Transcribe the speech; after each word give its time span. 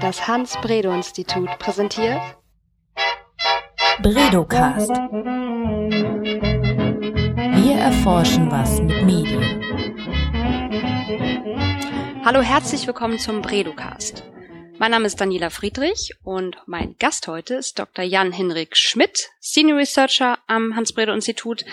Das 0.00 0.28
Hans-Bredow-Institut 0.28 1.58
präsentiert 1.58 2.20
Bredocast. 4.00 4.90
Wir 7.56 7.74
erforschen 7.74 8.48
was 8.48 8.80
mit 8.80 9.02
Medien. 9.02 9.60
Hallo, 12.24 12.40
herzlich 12.42 12.86
willkommen 12.86 13.18
zum 13.18 13.42
Bredocast. 13.42 14.22
Mein 14.78 14.92
Name 14.92 15.06
ist 15.06 15.20
Daniela 15.20 15.50
Friedrich 15.50 16.14
und 16.22 16.56
mein 16.66 16.94
Gast 17.00 17.26
heute 17.26 17.54
ist 17.56 17.80
Dr. 17.80 18.04
Jan-Henrik 18.04 18.76
Schmidt, 18.76 19.30
Senior 19.40 19.78
Researcher 19.78 20.38
am 20.46 20.76
Hans-Bredow-Institut. 20.76 21.64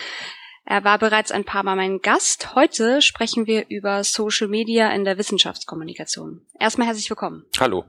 Er 0.66 0.84
war 0.84 0.98
bereits 0.98 1.32
ein 1.32 1.46
paar 1.46 1.64
Mal 1.64 1.76
mein 1.76 2.02
Gast. 2.02 2.56
Heute 2.56 3.04
sprechen 3.04 3.46
wir 3.46 3.66
über 3.70 4.04
Social 4.04 4.48
Media 4.48 4.90
in 4.92 5.06
der 5.06 5.20
Wissenschaftskommunikation. 5.20 6.42
Erstmal 6.60 6.88
herzlich 6.88 7.08
willkommen. 7.08 7.46
Hallo. 7.60 7.86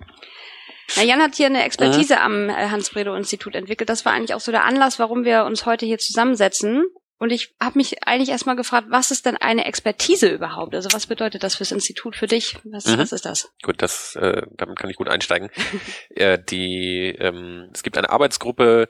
Na, 0.95 1.03
Jan 1.03 1.23
hat 1.23 1.35
hier 1.35 1.47
eine 1.47 1.65
Expertise 1.65 2.17
mhm. 2.17 2.21
am 2.21 2.49
äh, 2.51 2.69
Hans-Bredow-Institut 2.69 3.55
entwickelt. 3.55 3.89
Das 3.89 4.05
war 4.05 4.13
eigentlich 4.13 4.35
auch 4.35 4.41
so 4.41 4.53
der 4.53 4.65
Anlass, 4.65 4.99
warum 4.99 5.25
wir 5.25 5.45
uns 5.45 5.65
heute 5.65 5.87
hier 5.87 5.99
zusammensetzen. 5.99 6.85
Und 7.19 7.33
ich 7.33 7.55
habe 7.59 7.79
mich 7.79 8.07
eigentlich 8.07 8.29
erstmal 8.29 8.57
gefragt, 8.57 8.89
was 8.91 9.11
ist 9.11 9.25
denn 9.25 9.39
eine 9.39 9.65
Expertise 9.65 10.29
überhaupt? 10.29 10.75
Also 10.75 10.91
was 10.93 11.07
bedeutet 11.07 11.43
das 11.43 11.57
fürs 11.57 11.73
Institut 11.73 12.15
für 12.15 12.27
dich? 12.27 12.59
Was, 12.65 12.85
mhm. 12.87 12.99
was 12.99 13.11
ist 13.11 13.25
das? 13.25 13.51
Gut, 13.63 13.81
das 13.81 14.17
äh, 14.17 14.43
damit 14.51 14.79
kann 14.79 14.91
ich 14.91 14.97
gut 14.97 15.09
einsteigen. 15.09 15.49
äh, 16.11 16.39
die 16.39 17.17
ähm, 17.19 17.71
es 17.73 17.83
gibt 17.83 17.97
eine 17.97 18.11
Arbeitsgruppe 18.11 18.89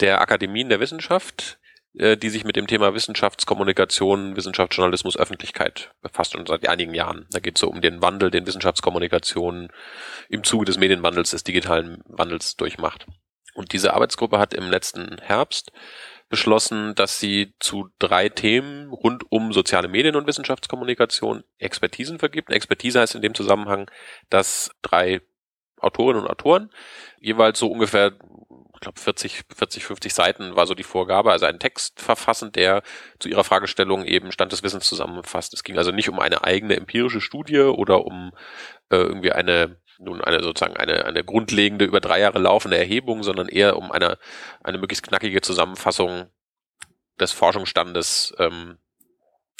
der 0.00 0.20
Akademien 0.20 0.68
der 0.68 0.80
Wissenschaft, 0.80 1.60
äh, 1.98 2.16
die 2.16 2.30
sich 2.30 2.44
mit 2.44 2.56
dem 2.56 2.66
Thema 2.66 2.94
Wissenschaftskommunikation, 2.94 4.36
Wissenschaftsjournalismus, 4.36 5.16
Öffentlichkeit 5.16 5.92
befasst 6.00 6.36
und 6.36 6.48
seit 6.48 6.68
einigen 6.68 6.94
Jahren. 6.94 7.26
Da 7.30 7.40
geht 7.40 7.56
es 7.56 7.60
so 7.60 7.68
um 7.68 7.80
den 7.80 8.00
Wandel, 8.00 8.30
den 8.30 8.46
Wissenschaftskommunikation 8.46 9.68
im 10.28 10.44
Zuge 10.44 10.64
des 10.64 10.78
Medienwandels, 10.78 11.30
des 11.30 11.44
digitalen 11.44 12.02
Wandels 12.06 12.56
durchmacht. 12.56 13.06
Und 13.54 13.72
diese 13.72 13.94
Arbeitsgruppe 13.94 14.38
hat 14.38 14.54
im 14.54 14.70
letzten 14.70 15.18
Herbst 15.18 15.72
beschlossen, 16.28 16.94
dass 16.94 17.18
sie 17.18 17.54
zu 17.58 17.88
drei 17.98 18.28
Themen 18.28 18.90
rund 18.90 19.24
um 19.30 19.52
soziale 19.52 19.88
Medien 19.88 20.14
und 20.14 20.26
Wissenschaftskommunikation 20.26 21.42
Expertisen 21.58 22.18
vergibt. 22.18 22.52
Expertise 22.52 23.00
heißt 23.00 23.16
in 23.16 23.22
dem 23.22 23.34
Zusammenhang, 23.34 23.90
dass 24.30 24.70
drei 24.82 25.22
Autorinnen 25.80 26.22
und 26.22 26.30
Autoren 26.30 26.70
jeweils 27.18 27.58
so 27.58 27.68
ungefähr 27.68 28.12
ich 28.78 28.80
glaube 28.80 29.00
40, 29.00 29.42
40, 29.52 29.84
50 29.84 30.14
Seiten 30.14 30.54
war 30.54 30.68
so 30.68 30.74
die 30.74 30.84
Vorgabe, 30.84 31.32
also 31.32 31.46
einen 31.46 31.58
Text 31.58 32.00
verfassen, 32.00 32.52
der 32.52 32.82
zu 33.18 33.28
ihrer 33.28 33.42
Fragestellung 33.42 34.04
eben 34.04 34.30
Stand 34.30 34.52
des 34.52 34.62
Wissens 34.62 34.88
zusammenfasst. 34.88 35.52
Es 35.52 35.64
ging 35.64 35.76
also 35.76 35.90
nicht 35.90 36.08
um 36.08 36.20
eine 36.20 36.44
eigene 36.44 36.76
empirische 36.76 37.20
Studie 37.20 37.58
oder 37.58 38.04
um 38.04 38.30
äh, 38.90 38.98
irgendwie 38.98 39.32
eine 39.32 39.80
nun 39.98 40.22
eine 40.22 40.44
sozusagen 40.44 40.76
eine, 40.76 41.06
eine 41.06 41.24
grundlegende 41.24 41.86
über 41.86 41.98
drei 41.98 42.20
Jahre 42.20 42.38
laufende 42.38 42.78
Erhebung, 42.78 43.24
sondern 43.24 43.48
eher 43.48 43.76
um 43.76 43.90
eine, 43.90 44.16
eine 44.62 44.78
möglichst 44.78 45.04
knackige 45.04 45.40
Zusammenfassung 45.40 46.26
des 47.18 47.32
Forschungsstandes, 47.32 48.32
ähm, 48.38 48.78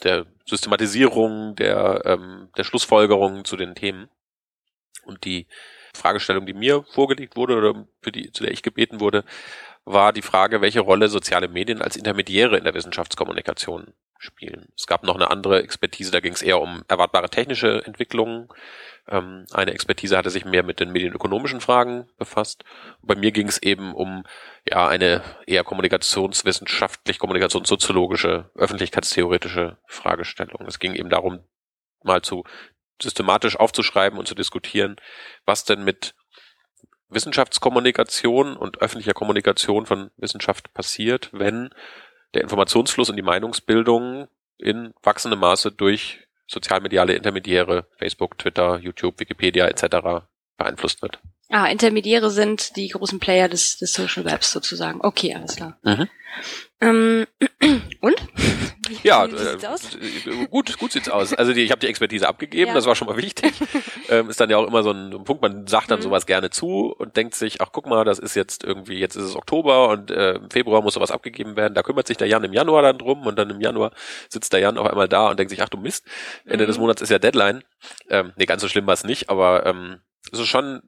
der 0.05 0.27
Systematisierung, 0.47 1.57
der, 1.57 2.03
ähm, 2.05 2.51
der 2.57 2.63
Schlussfolgerungen 2.63 3.45
zu 3.45 3.57
den 3.57 3.75
Themen. 3.75 4.09
Und 5.05 5.25
die 5.25 5.47
Fragestellung, 5.95 6.47
die 6.47 6.55
mir 6.55 6.85
vorgelegt 6.85 7.37
wurde 7.37 7.57
oder 7.57 7.87
für 8.01 8.13
die, 8.13 8.33
zu 8.33 8.45
der 8.45 8.53
ich 8.53 8.63
gebeten 8.63 9.01
wurde, 9.01 9.25
war 9.85 10.13
die 10.13 10.23
Frage, 10.23 10.61
welche 10.61 10.81
Rolle 10.81 11.09
soziale 11.09 11.49
Medien 11.49 11.81
als 11.81 11.97
Intermediäre 11.97 12.59
in 12.59 12.65
der 12.65 12.75
Wissenschaftskommunikation 12.75 13.95
spielen. 14.19 14.69
Es 14.77 14.87
gab 14.87 15.05
noch 15.05 15.15
eine 15.15 15.31
andere 15.31 15.63
Expertise, 15.63 16.11
da 16.11 16.21
ging 16.21 16.33
es 16.33 16.43
eher 16.43 16.61
um 16.61 16.83
erwartbare 16.89 17.31
technische 17.31 17.85
Entwicklungen. 17.87 18.49
Ähm, 19.09 19.47
eine 19.53 19.73
Expertise 19.73 20.19
hatte 20.19 20.31
sich 20.31 20.45
mehr 20.45 20.63
mit 20.63 20.81
den 20.81 20.93
medienökonomischen 20.93 21.61
Fragen 21.61 22.09
befasst. 22.19 22.65
Bei 23.01 23.15
mir 23.15 23.33
ging 23.33 23.49
es 23.49 23.63
eben 23.63 23.95
um 23.95 24.25
ja 24.69 24.89
eine 24.89 25.23
eher 25.47 25.65
kommunikationswissenschaftlich, 25.65 27.19
kommunikationssoziologische, 27.19 28.51
öffentlichkeitstheoretische 28.57 29.79
Fragestellung. 29.87 30.67
Es 30.67 30.79
ging 30.79 30.95
eben 30.95 31.11
darum, 31.11 31.41
mal 32.03 32.23
zu 32.23 32.45
systematisch 33.03 33.57
aufzuschreiben 33.57 34.19
und 34.19 34.27
zu 34.27 34.35
diskutieren, 34.35 34.97
was 35.45 35.65
denn 35.65 35.85
mit 35.85 36.15
Wissenschaftskommunikation 37.09 38.57
und 38.57 38.79
öffentlicher 38.81 39.15
Kommunikation 39.15 39.87
von 39.87 40.11
Wissenschaft 40.17 40.73
passiert, 40.75 41.31
wenn 41.33 41.71
der 42.35 42.43
Informationsfluss 42.43 43.09
und 43.09 43.17
die 43.17 43.23
Meinungsbildung 43.23 44.29
in 44.59 44.93
wachsendem 45.03 45.41
Maße 45.41 45.73
durch 45.73 46.29
sozialmediale 46.47 47.15
Intermediäre, 47.15 47.87
Facebook, 47.99 48.39
Twitter, 48.39 48.79
YouTube, 48.79 49.21
Wikipedia 49.21 49.67
etc. 49.69 50.27
beeinflusst 50.57 51.03
wird. 51.03 51.21
Ah, 51.51 51.67
Intermediäre 51.67 52.31
sind 52.31 52.77
die 52.77 52.89
großen 52.89 53.21
Player 53.21 53.49
des, 53.49 53.79
des 53.79 53.95
Social 53.95 54.25
Webs 54.25 54.51
sozusagen. 54.53 55.01
Okay, 55.01 55.35
alles 55.35 55.57
klar. 55.57 55.79
Mhm. 55.83 56.09
Ähm, 56.81 57.27
und? 58.01 58.17
Wie, 58.89 58.99
ja, 59.03 59.31
wie 59.31 59.37
sieht's 59.37 59.65
äh, 59.65 59.67
aus? 59.67 59.99
gut, 60.51 60.79
gut 60.79 60.93
sieht's 60.93 61.09
aus. 61.09 61.35
Also 61.35 61.53
die, 61.53 61.63
ich 61.63 61.71
habe 61.71 61.81
die 61.81 61.89
Expertise 61.89 62.29
abgegeben, 62.29 62.69
ja. 62.69 62.75
das 62.75 62.87
war 62.87 62.95
schon 62.95 63.09
mal 63.09 63.17
wichtig. 63.17 63.53
ähm, 64.09 64.31
ist 64.31 64.41
dann 64.41 64.51
ja 64.51 64.59
auch 64.59 64.67
immer 64.67 64.83
so 64.83 64.91
ein, 64.91 65.13
ein 65.13 65.25
Punkt, 65.25 65.43
man 65.43 65.67
sagt 65.67 65.91
dann 65.91 65.99
mhm. 65.99 66.05
sowas 66.05 66.27
gerne 66.27 66.51
zu 66.51 66.95
und 66.97 67.17
denkt 67.17 67.35
sich, 67.35 67.61
ach 67.61 67.71
guck 67.73 67.87
mal, 67.87 68.05
das 68.05 68.19
ist 68.19 68.35
jetzt 68.35 68.65
irgendwie, 68.65 68.99
jetzt 68.99 69.17
ist 69.17 69.25
es 69.25 69.37
Oktober 69.37 69.89
und 69.89 70.11
äh, 70.11 70.35
im 70.35 70.51
Februar 70.51 70.83
muss 70.83 70.95
sowas 70.95 71.11
abgegeben 71.11 71.57
werden. 71.57 71.75
Da 71.75 71.83
kümmert 71.83 72.07
sich 72.07 72.17
der 72.17 72.29
Jan 72.29 72.45
im 72.45 72.53
Januar 72.53 72.83
dann 72.83 72.99
drum 72.99 73.27
und 73.27 73.39
dann 73.39 73.51
im 73.51 73.61
Januar 73.61 73.93
sitzt 74.29 74.53
der 74.53 74.61
Jan 74.61 74.79
auf 74.79 74.87
einmal 74.87 75.09
da 75.09 75.31
und 75.31 75.39
denkt 75.39 75.51
sich, 75.51 75.63
ach 75.63 75.69
du 75.69 75.79
Mist, 75.79 76.07
Ende 76.45 76.65
mhm. 76.65 76.69
des 76.69 76.79
Monats 76.79 77.03
ist 77.03 77.11
ja 77.11 77.19
Deadline. 77.19 77.65
Ähm, 78.09 78.33
nee, 78.37 78.47
ganz 78.47 78.63
so 78.63 78.69
schlimm 78.69 78.87
war 78.87 78.95
es 78.95 79.05
nicht, 79.05 79.31
aber 79.31 79.67
ähm, 79.67 80.01
es 80.33 80.39
ist 80.39 80.47
schon 80.47 80.83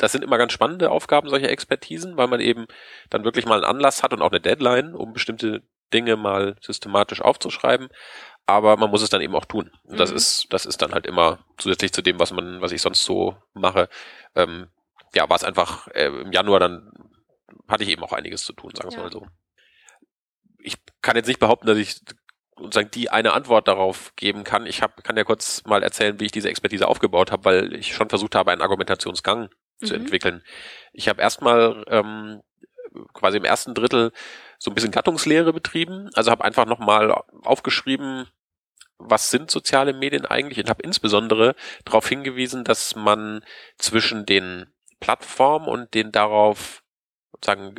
das 0.00 0.12
sind 0.12 0.24
immer 0.24 0.38
ganz 0.38 0.52
spannende 0.52 0.90
Aufgaben 0.90 1.28
solcher 1.28 1.50
Expertisen, 1.50 2.16
weil 2.16 2.26
man 2.26 2.40
eben 2.40 2.66
dann 3.10 3.24
wirklich 3.24 3.44
mal 3.44 3.56
einen 3.56 3.64
Anlass 3.64 4.02
hat 4.02 4.14
und 4.14 4.22
auch 4.22 4.30
eine 4.30 4.40
Deadline, 4.40 4.94
um 4.94 5.12
bestimmte 5.12 5.62
Dinge 5.92 6.16
mal 6.16 6.56
systematisch 6.62 7.20
aufzuschreiben. 7.20 7.88
Aber 8.46 8.78
man 8.78 8.90
muss 8.90 9.02
es 9.02 9.10
dann 9.10 9.20
eben 9.20 9.34
auch 9.34 9.44
tun. 9.44 9.70
Und 9.84 10.00
das 10.00 10.10
mhm. 10.10 10.16
ist, 10.16 10.46
das 10.50 10.64
ist 10.64 10.80
dann 10.80 10.92
halt 10.92 11.06
immer 11.06 11.44
zusätzlich 11.58 11.92
zu 11.92 12.00
dem, 12.00 12.18
was 12.18 12.32
man, 12.32 12.62
was 12.62 12.72
ich 12.72 12.80
sonst 12.80 13.04
so 13.04 13.36
mache. 13.52 13.88
Ähm, 14.34 14.68
ja, 15.14 15.28
war 15.28 15.36
es 15.36 15.44
einfach 15.44 15.86
äh, 15.88 16.06
im 16.06 16.32
Januar 16.32 16.60
dann 16.60 16.90
hatte 17.68 17.84
ich 17.84 17.90
eben 17.90 18.02
auch 18.02 18.12
einiges 18.12 18.44
zu 18.44 18.52
tun, 18.52 18.72
sagen 18.74 18.90
wir 18.90 18.96
ja. 18.96 19.04
mal 19.04 19.12
so. 19.12 19.26
Ich 20.58 20.76
kann 21.02 21.16
jetzt 21.16 21.28
nicht 21.28 21.40
behaupten, 21.40 21.66
dass 21.66 21.78
ich 21.78 22.00
sozusagen 22.56 22.90
die 22.90 23.10
eine 23.10 23.32
Antwort 23.32 23.68
darauf 23.68 24.14
geben 24.16 24.44
kann. 24.44 24.66
Ich 24.66 24.82
hab, 24.82 25.04
kann 25.04 25.16
ja 25.16 25.24
kurz 25.24 25.62
mal 25.64 25.82
erzählen, 25.82 26.18
wie 26.20 26.26
ich 26.26 26.32
diese 26.32 26.48
Expertise 26.48 26.88
aufgebaut 26.88 27.32
habe, 27.32 27.44
weil 27.44 27.74
ich 27.74 27.94
schon 27.94 28.08
versucht 28.08 28.34
habe, 28.34 28.50
einen 28.50 28.62
Argumentationsgang 28.62 29.50
mhm. 29.80 29.86
zu 29.86 29.94
entwickeln. 29.94 30.42
Ich 30.92 31.08
habe 31.08 31.20
erstmal 31.22 31.84
ähm, 31.88 32.42
quasi 33.12 33.36
im 33.38 33.44
ersten 33.44 33.74
Drittel 33.74 34.12
so 34.58 34.70
ein 34.70 34.74
bisschen 34.74 34.90
Gattungslehre 34.90 35.52
betrieben. 35.52 36.10
Also 36.14 36.30
habe 36.30 36.44
einfach 36.44 36.66
nochmal 36.66 37.12
aufgeschrieben, 37.42 38.28
was 38.98 39.30
sind 39.30 39.50
soziale 39.50 39.92
Medien 39.92 40.26
eigentlich 40.26 40.58
und 40.58 40.68
habe 40.68 40.82
insbesondere 40.82 41.54
darauf 41.84 42.08
hingewiesen, 42.08 42.64
dass 42.64 42.94
man 42.94 43.44
zwischen 43.78 44.26
den 44.26 44.66
Plattformen 45.00 45.66
und 45.66 45.94
den 45.94 46.12
darauf 46.12 46.82
sozusagen 47.32 47.76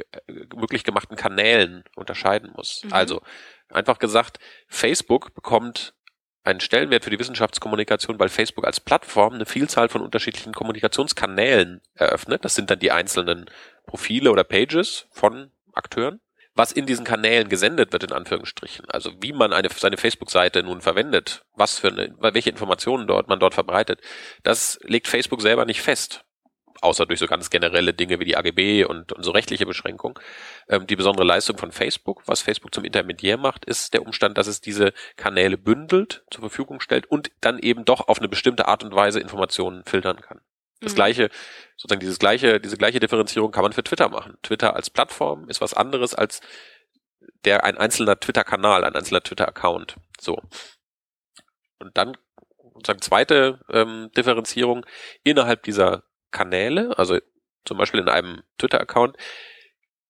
möglich 0.56 0.84
gemachten 0.84 1.16
Kanälen 1.16 1.84
unterscheiden 1.96 2.52
muss. 2.56 2.84
Mhm. 2.84 2.94
Also 2.94 3.22
einfach 3.70 4.00
gesagt, 4.00 4.40
Facebook 4.68 5.34
bekommt 5.36 5.94
einen 6.44 6.60
Stellenwert 6.60 7.04
für 7.04 7.10
die 7.10 7.20
Wissenschaftskommunikation, 7.20 8.20
weil 8.20 8.30
Facebook 8.30 8.66
als 8.66 8.80
Plattform 8.80 9.36
eine 9.36 9.46
Vielzahl 9.46 9.90
von 9.90 10.02
unterschiedlichen 10.02 10.54
Kommunikationskanälen 10.54 11.82
eröffnet. 11.94 12.44
Das 12.46 12.56
sind 12.56 12.70
dann 12.72 12.80
die 12.80 12.92
einzelnen 12.92 13.46
Profile 13.86 14.32
oder 14.32 14.44
Pages 14.44 15.08
von 15.12 15.52
Akteuren 15.74 16.20
was 16.54 16.72
in 16.72 16.86
diesen 16.86 17.06
Kanälen 17.06 17.50
gesendet 17.50 17.94
wird, 17.94 18.04
in 18.04 18.12
Anführungsstrichen. 18.12 18.86
Also 18.90 19.12
wie 19.22 19.34
man 19.34 19.54
eine, 19.54 19.70
seine 19.70 19.98
Facebook-Seite 19.98 20.64
nun 20.64 20.82
verwendet, 20.82 21.46
was 21.56 21.80
für 21.80 21.88
eine, 21.88 22.14
welche 22.20 22.50
Informationen 22.50 23.08
dort 23.08 23.30
man 23.30 23.40
dort 23.40 23.54
verbreitet, 23.54 24.02
das 24.44 24.80
legt 24.84 25.08
Facebook 25.08 25.42
selber 25.42 25.66
nicht 25.66 25.82
fest. 25.82 26.26
Außer 26.82 27.06
durch 27.06 27.20
so 27.20 27.28
ganz 27.28 27.50
generelle 27.50 27.94
Dinge 27.94 28.20
wie 28.20 28.26
die 28.26 28.36
AGB 28.36 28.86
und, 28.86 29.14
und 29.14 29.24
so 29.24 29.32
rechtliche 29.32 29.66
Beschränkungen. 29.66 30.16
Ähm, 30.68 30.88
die 30.88 30.96
besondere 30.96 31.26
Leistung 31.26 31.58
von 31.58 31.72
Facebook, 31.72 32.24
was 32.26 32.42
Facebook 32.42 32.74
zum 32.74 32.84
Intermediär 32.84 33.38
macht, 33.38 33.66
ist 33.66 33.94
der 33.94 34.02
Umstand, 34.02 34.38
dass 34.38 34.48
es 34.48 34.62
diese 34.62 34.94
Kanäle 35.16 35.58
bündelt, 35.58 36.24
zur 36.32 36.42
Verfügung 36.42 36.80
stellt 36.82 37.06
und 37.06 37.32
dann 37.40 37.60
eben 37.60 37.86
doch 37.86 38.08
auf 38.08 38.20
eine 38.20 38.28
bestimmte 38.28 38.68
Art 38.68 38.84
und 38.84 38.94
Weise 38.96 39.20
Informationen 39.20 39.84
filtern 39.86 40.20
kann. 40.22 40.42
Das 40.82 40.94
mhm. 40.94 40.96
gleiche, 40.96 41.30
sozusagen 41.78 42.00
dieses 42.00 42.20
gleiche, 42.20 42.60
diese 42.60 42.78
gleiche 42.78 43.00
Differenzierung 43.00 43.52
kann 43.52 43.64
man 43.64 43.74
für 43.74 43.84
Twitter 43.84 44.10
machen. 44.10 44.38
Twitter 44.42 44.76
als 44.76 44.90
Plattform 44.90 45.48
ist 45.48 45.62
was 45.62 45.74
anderes 45.74 46.16
als 46.16 46.42
der 47.46 47.64
ein 47.64 47.78
einzelner 47.78 48.20
Twitter-Kanal, 48.20 48.84
ein 48.84 48.96
einzelner 48.96 49.22
Twitter-Account. 49.22 49.96
So. 50.20 50.42
Und 51.80 51.98
dann 51.98 52.18
sozusagen 52.74 53.02
zweite 53.02 53.60
ähm, 53.70 54.12
Differenzierung 54.16 54.86
innerhalb 55.24 55.64
dieser 55.64 56.04
Kanäle, 56.32 56.98
also 56.98 57.20
zum 57.66 57.78
Beispiel 57.78 58.00
in 58.00 58.10
einem 58.10 58.42
Twitter-Account, 58.58 59.18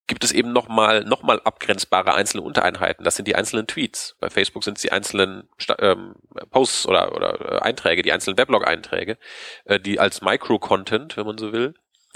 gibt 0.07 0.23
es 0.23 0.31
eben 0.31 0.51
nochmal 0.51 1.05
noch 1.05 1.23
mal 1.23 1.39
abgrenzbare 1.41 2.13
einzelne 2.13 2.43
Untereinheiten. 2.43 3.05
Das 3.05 3.15
sind 3.15 3.27
die 3.27 3.35
einzelnen 3.35 3.67
Tweets. 3.67 4.17
Bei 4.19 4.29
Facebook 4.29 4.63
sind 4.63 4.77
es 4.77 4.81
die 4.81 4.91
einzelnen 4.91 5.47
ähm, 5.79 6.15
Posts 6.49 6.87
oder, 6.87 7.15
oder 7.15 7.39
äh, 7.39 7.59
Einträge, 7.61 8.01
die 8.01 8.11
einzelnen 8.11 8.37
Weblog-Einträge, 8.37 9.17
äh, 9.65 9.79
die 9.79 9.99
als 9.99 10.21
Micro-Content, 10.21 11.15
wenn 11.15 11.25
man 11.25 11.37
so 11.37 11.53
will, 11.53 11.75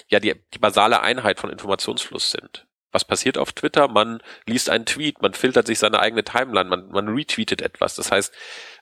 ja 0.10 0.20
die, 0.20 0.36
die 0.54 0.60
basale 0.60 1.02
Einheit 1.02 1.40
von 1.40 1.50
Informationsfluss 1.50 2.32
sind. 2.32 2.68
Was 2.92 3.06
passiert 3.06 3.38
auf 3.38 3.54
Twitter? 3.54 3.88
Man 3.88 4.22
liest 4.46 4.70
einen 4.70 4.86
Tweet, 4.86 5.22
man 5.22 5.34
filtert 5.34 5.68
sich 5.68 5.80
seine 5.80 6.00
eigene 6.00 6.24
Timeline, 6.24 6.70
man, 6.70 6.90
man 6.90 7.08
retweetet 7.08 7.62
etwas. 7.62 7.96
Das 7.96 8.12
heißt, 8.12 8.34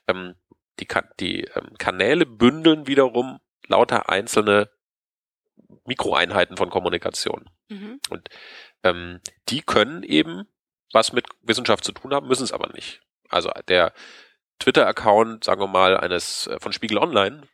ähm, 0.08 0.36
die, 0.80 0.88
die 1.20 1.42
ähm, 1.56 1.78
Kanäle 1.78 2.25
bündeln 2.25 2.88
wiederum 2.88 3.40
lauter 3.68 4.10
einzelne 4.10 4.70
Mikroeinheiten 5.86 6.58
von 6.58 6.70
Kommunikation. 6.70 7.50
Mhm. 7.70 8.00
Und 8.10 8.30
ähm, 8.84 9.20
die 9.50 9.62
können 9.62 10.04
eben 10.04 10.48
was 10.94 11.12
mit 11.12 11.25
Wissenschaft 11.42 11.84
zu 11.84 11.92
tun 11.92 12.14
haben, 12.14 12.28
müssen 12.28 12.44
es 12.44 12.52
aber 12.52 12.72
nicht. 12.74 13.02
Also 13.30 13.52
der 13.68 13.94
Twitter-Account, 14.60 15.44
sagen 15.44 15.62
wir 15.62 15.68
mal, 15.68 15.98
eines 15.98 16.48
äh, 16.48 16.60
von 16.60 16.72
Spiegel 16.72 16.98
Online, 16.98 17.48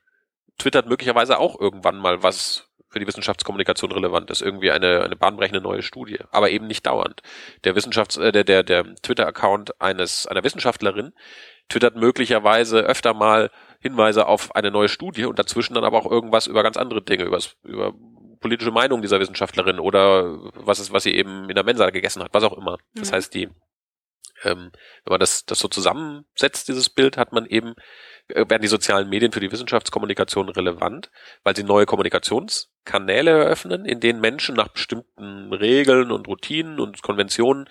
twittert 0.58 0.88
möglicherweise 0.88 1.40
auch 1.40 1.60
irgendwann 1.60 1.98
mal 1.98 2.22
was 2.22 2.70
für 2.90 3.00
die 3.00 3.08
Wissenschaftskommunikation 3.08 3.92
relevant 3.92 4.32
ist, 4.32 4.42
irgendwie 4.42 4.72
eine, 4.72 5.04
eine 5.04 5.16
bahnbrechende 5.16 5.62
neue 5.62 5.84
Studie, 5.84 6.20
aber 6.32 6.50
eben 6.50 6.68
nicht 6.68 6.86
dauernd. 6.88 7.22
Der 7.64 7.76
Wissenschafts, 7.76 8.18
äh, 8.18 8.32
der, 8.32 8.44
der, 8.44 8.64
der 8.64 8.96
Twitter-Account 8.96 9.80
eines, 9.80 10.28
einer 10.28 10.44
Wissenschaftlerin 10.44 11.14
twittert 11.70 11.96
möglicherweise 11.96 12.80
öfter 12.80 13.14
mal 13.14 13.52
Hinweise 13.80 14.28
auf 14.28 14.56
eine 14.56 14.72
neue 14.72 14.90
Studie 14.90 15.26
und 15.26 15.40
dazwischen 15.40 15.76
dann 15.76 15.86
aber 15.86 15.98
auch 15.98 16.10
irgendwas 16.12 16.48
über 16.48 16.64
ganz 16.64 16.76
andere 16.76 17.02
Dinge, 17.02 17.24
über, 17.24 17.40
über 17.64 17.94
politische 18.40 18.72
Meinung 18.72 19.02
dieser 19.02 19.20
Wissenschaftlerin 19.20 19.80
oder 19.80 20.38
was 20.54 20.80
ist, 20.80 20.92
was 20.92 21.04
sie 21.04 21.16
eben 21.16 21.50
in 21.50 21.56
der 21.56 21.64
Mensa 21.64 21.90
gegessen 21.90 22.24
hat, 22.24 22.34
was 22.34 22.44
auch 22.44 22.58
immer. 22.58 22.78
Mhm. 22.94 23.00
Das 23.00 23.12
heißt, 23.12 23.34
die, 23.34 23.50
ähm, 24.44 24.72
wenn 25.04 25.12
man 25.12 25.20
das, 25.20 25.46
das 25.46 25.60
so 25.60 25.68
zusammensetzt, 25.68 26.68
dieses 26.68 26.90
Bild, 26.90 27.18
hat 27.18 27.32
man 27.32 27.46
eben, 27.46 27.76
äh, 28.28 28.46
werden 28.48 28.62
die 28.62 28.68
sozialen 28.68 29.10
Medien 29.10 29.32
für 29.32 29.40
die 29.40 29.52
Wissenschaftskommunikation 29.52 30.50
relevant, 30.50 31.12
weil 31.44 31.56
sie 31.56 31.64
neue 31.64 31.86
Kommunikationskanäle 31.86 33.32
eröffnen, 33.32 33.86
in 33.86 34.00
denen 34.00 34.22
Menschen 34.22 34.56
nach 34.56 34.70
bestimmten 34.70 35.54
Regeln 35.54 36.12
und 36.12 36.28
Routinen 36.28 36.80
und 36.80 37.02
Konventionen 37.02 37.70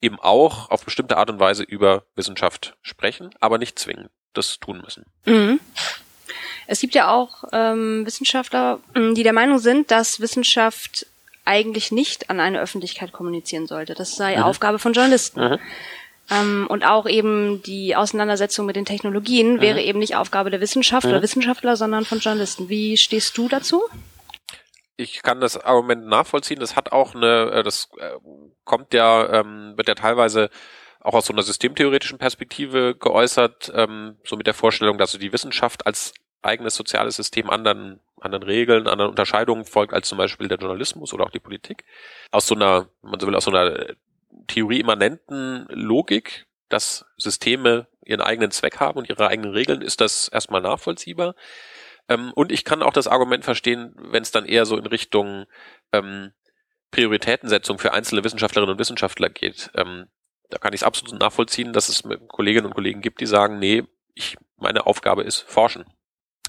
eben 0.00 0.18
auch 0.20 0.70
auf 0.70 0.84
bestimmte 0.84 1.16
Art 1.16 1.30
und 1.30 1.40
Weise 1.40 1.62
über 1.62 2.04
Wissenschaft 2.14 2.76
sprechen, 2.82 3.30
aber 3.40 3.58
nicht 3.58 3.78
zwingend 3.78 4.10
das 4.34 4.58
tun 4.58 4.82
müssen. 4.82 5.06
Mhm. 5.24 5.60
Es 6.66 6.80
gibt 6.80 6.94
ja 6.94 7.10
auch 7.10 7.44
ähm, 7.52 8.04
Wissenschaftler, 8.04 8.80
mm, 8.94 9.14
die 9.14 9.22
der 9.22 9.32
Meinung 9.32 9.58
sind, 9.58 9.90
dass 9.90 10.20
Wissenschaft 10.20 11.06
eigentlich 11.44 11.92
nicht 11.92 12.28
an 12.28 12.40
eine 12.40 12.60
Öffentlichkeit 12.60 13.12
kommunizieren 13.12 13.66
sollte. 13.66 13.94
Das 13.94 14.16
sei 14.16 14.36
mhm. 14.36 14.42
Aufgabe 14.42 14.78
von 14.78 14.92
Journalisten. 14.92 15.40
Mhm. 15.40 15.58
Ähm, 16.28 16.66
und 16.68 16.84
auch 16.84 17.06
eben 17.06 17.62
die 17.62 17.94
Auseinandersetzung 17.94 18.66
mit 18.66 18.74
den 18.74 18.84
Technologien 18.84 19.54
mhm. 19.54 19.60
wäre 19.60 19.80
eben 19.80 20.00
nicht 20.00 20.16
Aufgabe 20.16 20.50
der 20.50 20.60
Wissenschaft 20.60 21.06
oder 21.06 21.18
mhm. 21.18 21.22
Wissenschaftler, 21.22 21.76
sondern 21.76 22.04
von 22.04 22.18
Journalisten. 22.18 22.68
Wie 22.68 22.96
stehst 22.96 23.38
du 23.38 23.48
dazu? 23.48 23.82
Ich 24.96 25.22
kann 25.22 25.40
das 25.40 25.56
Argument 25.56 26.06
nachvollziehen. 26.06 26.58
Das 26.58 26.74
hat 26.74 26.90
auch 26.90 27.14
eine, 27.14 27.50
äh, 27.52 27.62
das 27.62 27.90
äh, 27.98 28.10
kommt 28.66 28.92
ja, 28.92 29.40
ähm, 29.40 29.72
wird 29.76 29.88
ja 29.88 29.94
teilweise 29.94 30.50
auch 31.00 31.14
aus 31.14 31.26
so 31.26 31.32
einer 31.32 31.42
systemtheoretischen 31.42 32.18
Perspektive 32.18 32.94
geäußert, 32.94 33.72
ähm, 33.74 34.18
so 34.24 34.36
mit 34.36 34.46
der 34.46 34.54
Vorstellung, 34.54 34.98
dass 34.98 35.12
so 35.12 35.18
die 35.18 35.32
Wissenschaft 35.32 35.86
als 35.86 36.12
eigenes 36.42 36.74
soziales 36.74 37.16
System 37.16 37.48
anderen, 37.48 38.00
anderen 38.20 38.42
Regeln, 38.42 38.88
anderen 38.88 39.10
Unterscheidungen 39.10 39.64
folgt 39.64 39.94
als 39.94 40.08
zum 40.08 40.18
Beispiel 40.18 40.48
der 40.48 40.58
Journalismus 40.58 41.14
oder 41.14 41.24
auch 41.24 41.30
die 41.30 41.40
Politik. 41.40 41.84
Aus 42.30 42.46
so 42.46 42.54
einer, 42.54 42.88
man 43.02 43.20
so 43.20 43.26
will, 43.26 43.34
aus 43.34 43.44
so 43.44 43.50
einer 43.50 43.94
theorieimmanenten 44.48 45.66
Logik, 45.70 46.46
dass 46.68 47.06
Systeme 47.16 47.86
ihren 48.04 48.20
eigenen 48.20 48.50
Zweck 48.50 48.80
haben 48.80 48.98
und 48.98 49.08
ihre 49.08 49.28
eigenen 49.28 49.52
Regeln, 49.52 49.82
ist 49.82 50.00
das 50.00 50.28
erstmal 50.28 50.60
nachvollziehbar. 50.60 51.34
Ähm, 52.08 52.32
und 52.34 52.52
ich 52.52 52.64
kann 52.64 52.82
auch 52.82 52.92
das 52.92 53.08
Argument 53.08 53.44
verstehen, 53.44 53.94
wenn 53.96 54.22
es 54.22 54.30
dann 54.30 54.46
eher 54.46 54.66
so 54.66 54.76
in 54.76 54.86
Richtung 54.86 55.46
ähm, 55.92 56.32
Prioritätensetzung 56.96 57.78
für 57.78 57.92
einzelne 57.92 58.24
Wissenschaftlerinnen 58.24 58.72
und 58.72 58.78
Wissenschaftler 58.78 59.28
geht. 59.28 59.70
Ähm, 59.74 60.06
da 60.48 60.56
kann 60.56 60.72
ich 60.72 60.80
es 60.80 60.86
absolut 60.86 61.20
nachvollziehen, 61.20 61.74
dass 61.74 61.90
es 61.90 62.02
Kolleginnen 62.28 62.64
und 62.64 62.74
Kollegen 62.74 63.02
gibt, 63.02 63.20
die 63.20 63.26
sagen, 63.26 63.58
nee, 63.58 63.84
ich, 64.14 64.38
meine 64.56 64.86
Aufgabe 64.86 65.22
ist 65.22 65.40
forschen 65.40 65.84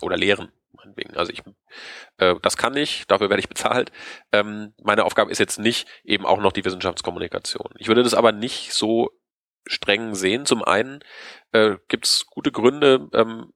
oder 0.01 0.15
lehren. 0.15 0.53
Meinetwegen. 0.71 1.17
Also 1.17 1.33
ich, 1.33 1.43
äh, 2.17 2.35
das 2.41 2.55
kann 2.55 2.77
ich, 2.77 3.05
dafür 3.07 3.29
werde 3.29 3.41
ich 3.41 3.49
bezahlt. 3.49 3.91
Ähm, 4.31 4.73
meine 4.81 5.03
Aufgabe 5.03 5.31
ist 5.31 5.39
jetzt 5.39 5.59
nicht 5.59 5.85
eben 6.05 6.25
auch 6.25 6.39
noch 6.39 6.53
die 6.53 6.63
Wissenschaftskommunikation. 6.63 7.73
Ich 7.77 7.89
würde 7.89 8.03
das 8.03 8.13
aber 8.13 8.31
nicht 8.31 8.71
so 8.71 9.09
streng 9.65 10.15
sehen. 10.15 10.45
Zum 10.45 10.63
einen 10.63 11.03
äh, 11.51 11.75
gibt 11.89 12.05
es 12.05 12.25
gute 12.27 12.53
Gründe 12.53 13.09
ähm, 13.11 13.51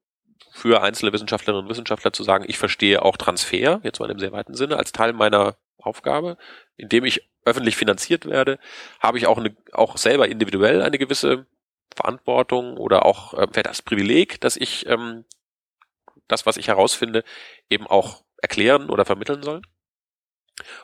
für 0.51 0.81
einzelne 0.83 1.13
Wissenschaftlerinnen 1.13 1.63
und 1.63 1.71
Wissenschaftler 1.71 2.11
zu 2.11 2.23
sagen, 2.23 2.43
ich 2.49 2.57
verstehe 2.57 3.01
auch 3.01 3.15
Transfer, 3.15 3.79
jetzt 3.83 4.01
mal 4.01 4.11
im 4.11 4.19
sehr 4.19 4.33
weiten 4.33 4.55
Sinne, 4.55 4.75
als 4.75 4.91
Teil 4.91 5.13
meiner 5.13 5.55
Aufgabe, 5.81 6.37
indem 6.77 7.05
ich 7.05 7.29
öffentlich 7.45 7.75
finanziert 7.75 8.25
werde, 8.25 8.59
habe 8.99 9.17
ich 9.17 9.27
auch, 9.27 9.37
eine, 9.37 9.55
auch 9.71 9.97
selber 9.97 10.27
individuell 10.27 10.81
eine 10.81 10.97
gewisse 10.97 11.47
Verantwortung 11.95 12.77
oder 12.77 13.05
auch 13.05 13.33
äh, 13.33 13.63
das 13.63 13.81
Privileg, 13.81 14.39
dass 14.41 14.57
ich 14.57 14.85
ähm, 14.87 15.25
das, 16.27 16.45
was 16.45 16.57
ich 16.57 16.67
herausfinde, 16.67 17.23
eben 17.69 17.87
auch 17.87 18.23
erklären 18.41 18.89
oder 18.89 19.05
vermitteln 19.05 19.43
soll. 19.43 19.61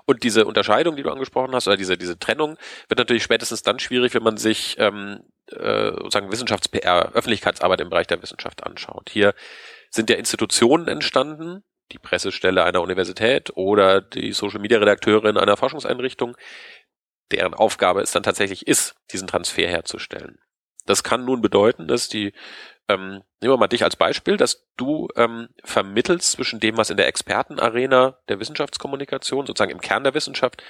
Und 0.06 0.24
diese 0.24 0.46
Unterscheidung, 0.46 0.96
die 0.96 1.04
du 1.04 1.12
angesprochen 1.12 1.54
hast, 1.54 1.68
oder 1.68 1.78
diese, 1.78 1.98
diese 1.98 2.18
Trennung, 2.18 2.58
wird 2.88 2.98
natürlich 2.98 3.24
spätestens 3.24 3.62
dann 3.62 3.80
schwierig, 3.80 4.14
wenn 4.14 4.24
man 4.24 4.38
sich 4.38 4.76
ähm, 4.80 5.24
äh, 5.52 5.92
sozusagen 5.92 6.32
Wissenschafts-PR, 6.32 7.12
Öffentlichkeitsarbeit 7.14 7.82
im 7.82 7.90
Bereich 7.90 8.08
der 8.08 8.22
Wissenschaft 8.22 8.64
anschaut. 8.64 9.10
Hier 9.12 9.34
sind 9.90 10.10
ja 10.10 10.16
Institutionen 10.16 10.88
entstanden, 10.88 11.64
die 11.92 12.00
Pressestelle 12.00 12.63
einer 12.63 12.81
Universität 12.81 13.51
oder 13.56 14.01
die 14.01 14.34
Social-Media-Redakteurin 14.34 15.38
einer 15.38 15.57
Forschungseinrichtung, 15.57 16.36
deren 17.31 17.54
Aufgabe 17.54 18.01
es 18.01 18.12
dann 18.12 18.24
tatsächlich 18.24 18.68
ist, 18.68 18.95
diesen 19.12 19.28
Transfer 19.28 19.68
herzustellen. 19.68 20.39
Das 20.86 21.04
kann 21.04 21.25
nun 21.25 21.42
bedeuten, 21.42 21.88
dass 21.88 22.07
die, 22.07 22.34
ähm, 22.88 23.24
nehmen 23.42 23.54
wir 23.54 23.57
mal 23.57 23.68
dich 23.68 23.84
als 23.84 23.98
Beispiel, 23.98 24.38
dass 24.38 24.66
du 24.78 25.10
ähm, 25.16 25.50
vermittelst 25.63 26.31
zwischen 26.31 26.60
dem, 26.60 26.78
was 26.78 26.89
in 26.89 26.98
der 26.98 27.07
Expertenarena 27.07 28.18
der 28.30 28.39
Wissenschaftskommunikation, 28.39 29.45
sozusagen 29.45 29.72
im 29.72 29.81
Kern 29.81 30.04
der 30.04 30.13
Wissenschaft, 30.13 30.63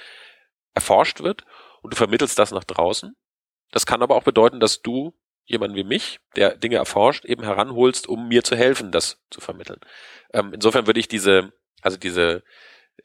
erforscht 0.74 1.22
wird 1.22 1.44
und 1.82 1.92
du 1.92 1.96
vermittelst 1.96 2.38
das 2.38 2.50
nach 2.50 2.64
draußen. 2.64 3.16
Das 3.70 3.86
kann 3.86 4.02
aber 4.02 4.16
auch 4.16 4.24
bedeuten, 4.24 4.60
dass 4.60 4.82
du 4.82 5.14
jemanden 5.48 5.76
wie 5.76 5.84
mich, 5.84 6.20
der 6.36 6.56
Dinge 6.56 6.76
erforscht, 6.76 7.24
eben 7.24 7.42
heranholst, 7.42 8.06
um 8.06 8.28
mir 8.28 8.44
zu 8.44 8.54
helfen, 8.54 8.92
das 8.92 9.18
zu 9.30 9.40
vermitteln. 9.40 9.80
Ähm, 10.32 10.52
insofern 10.52 10.86
würde 10.86 11.00
ich 11.00 11.08
diese, 11.08 11.52
also 11.80 11.96
diese, 11.96 12.42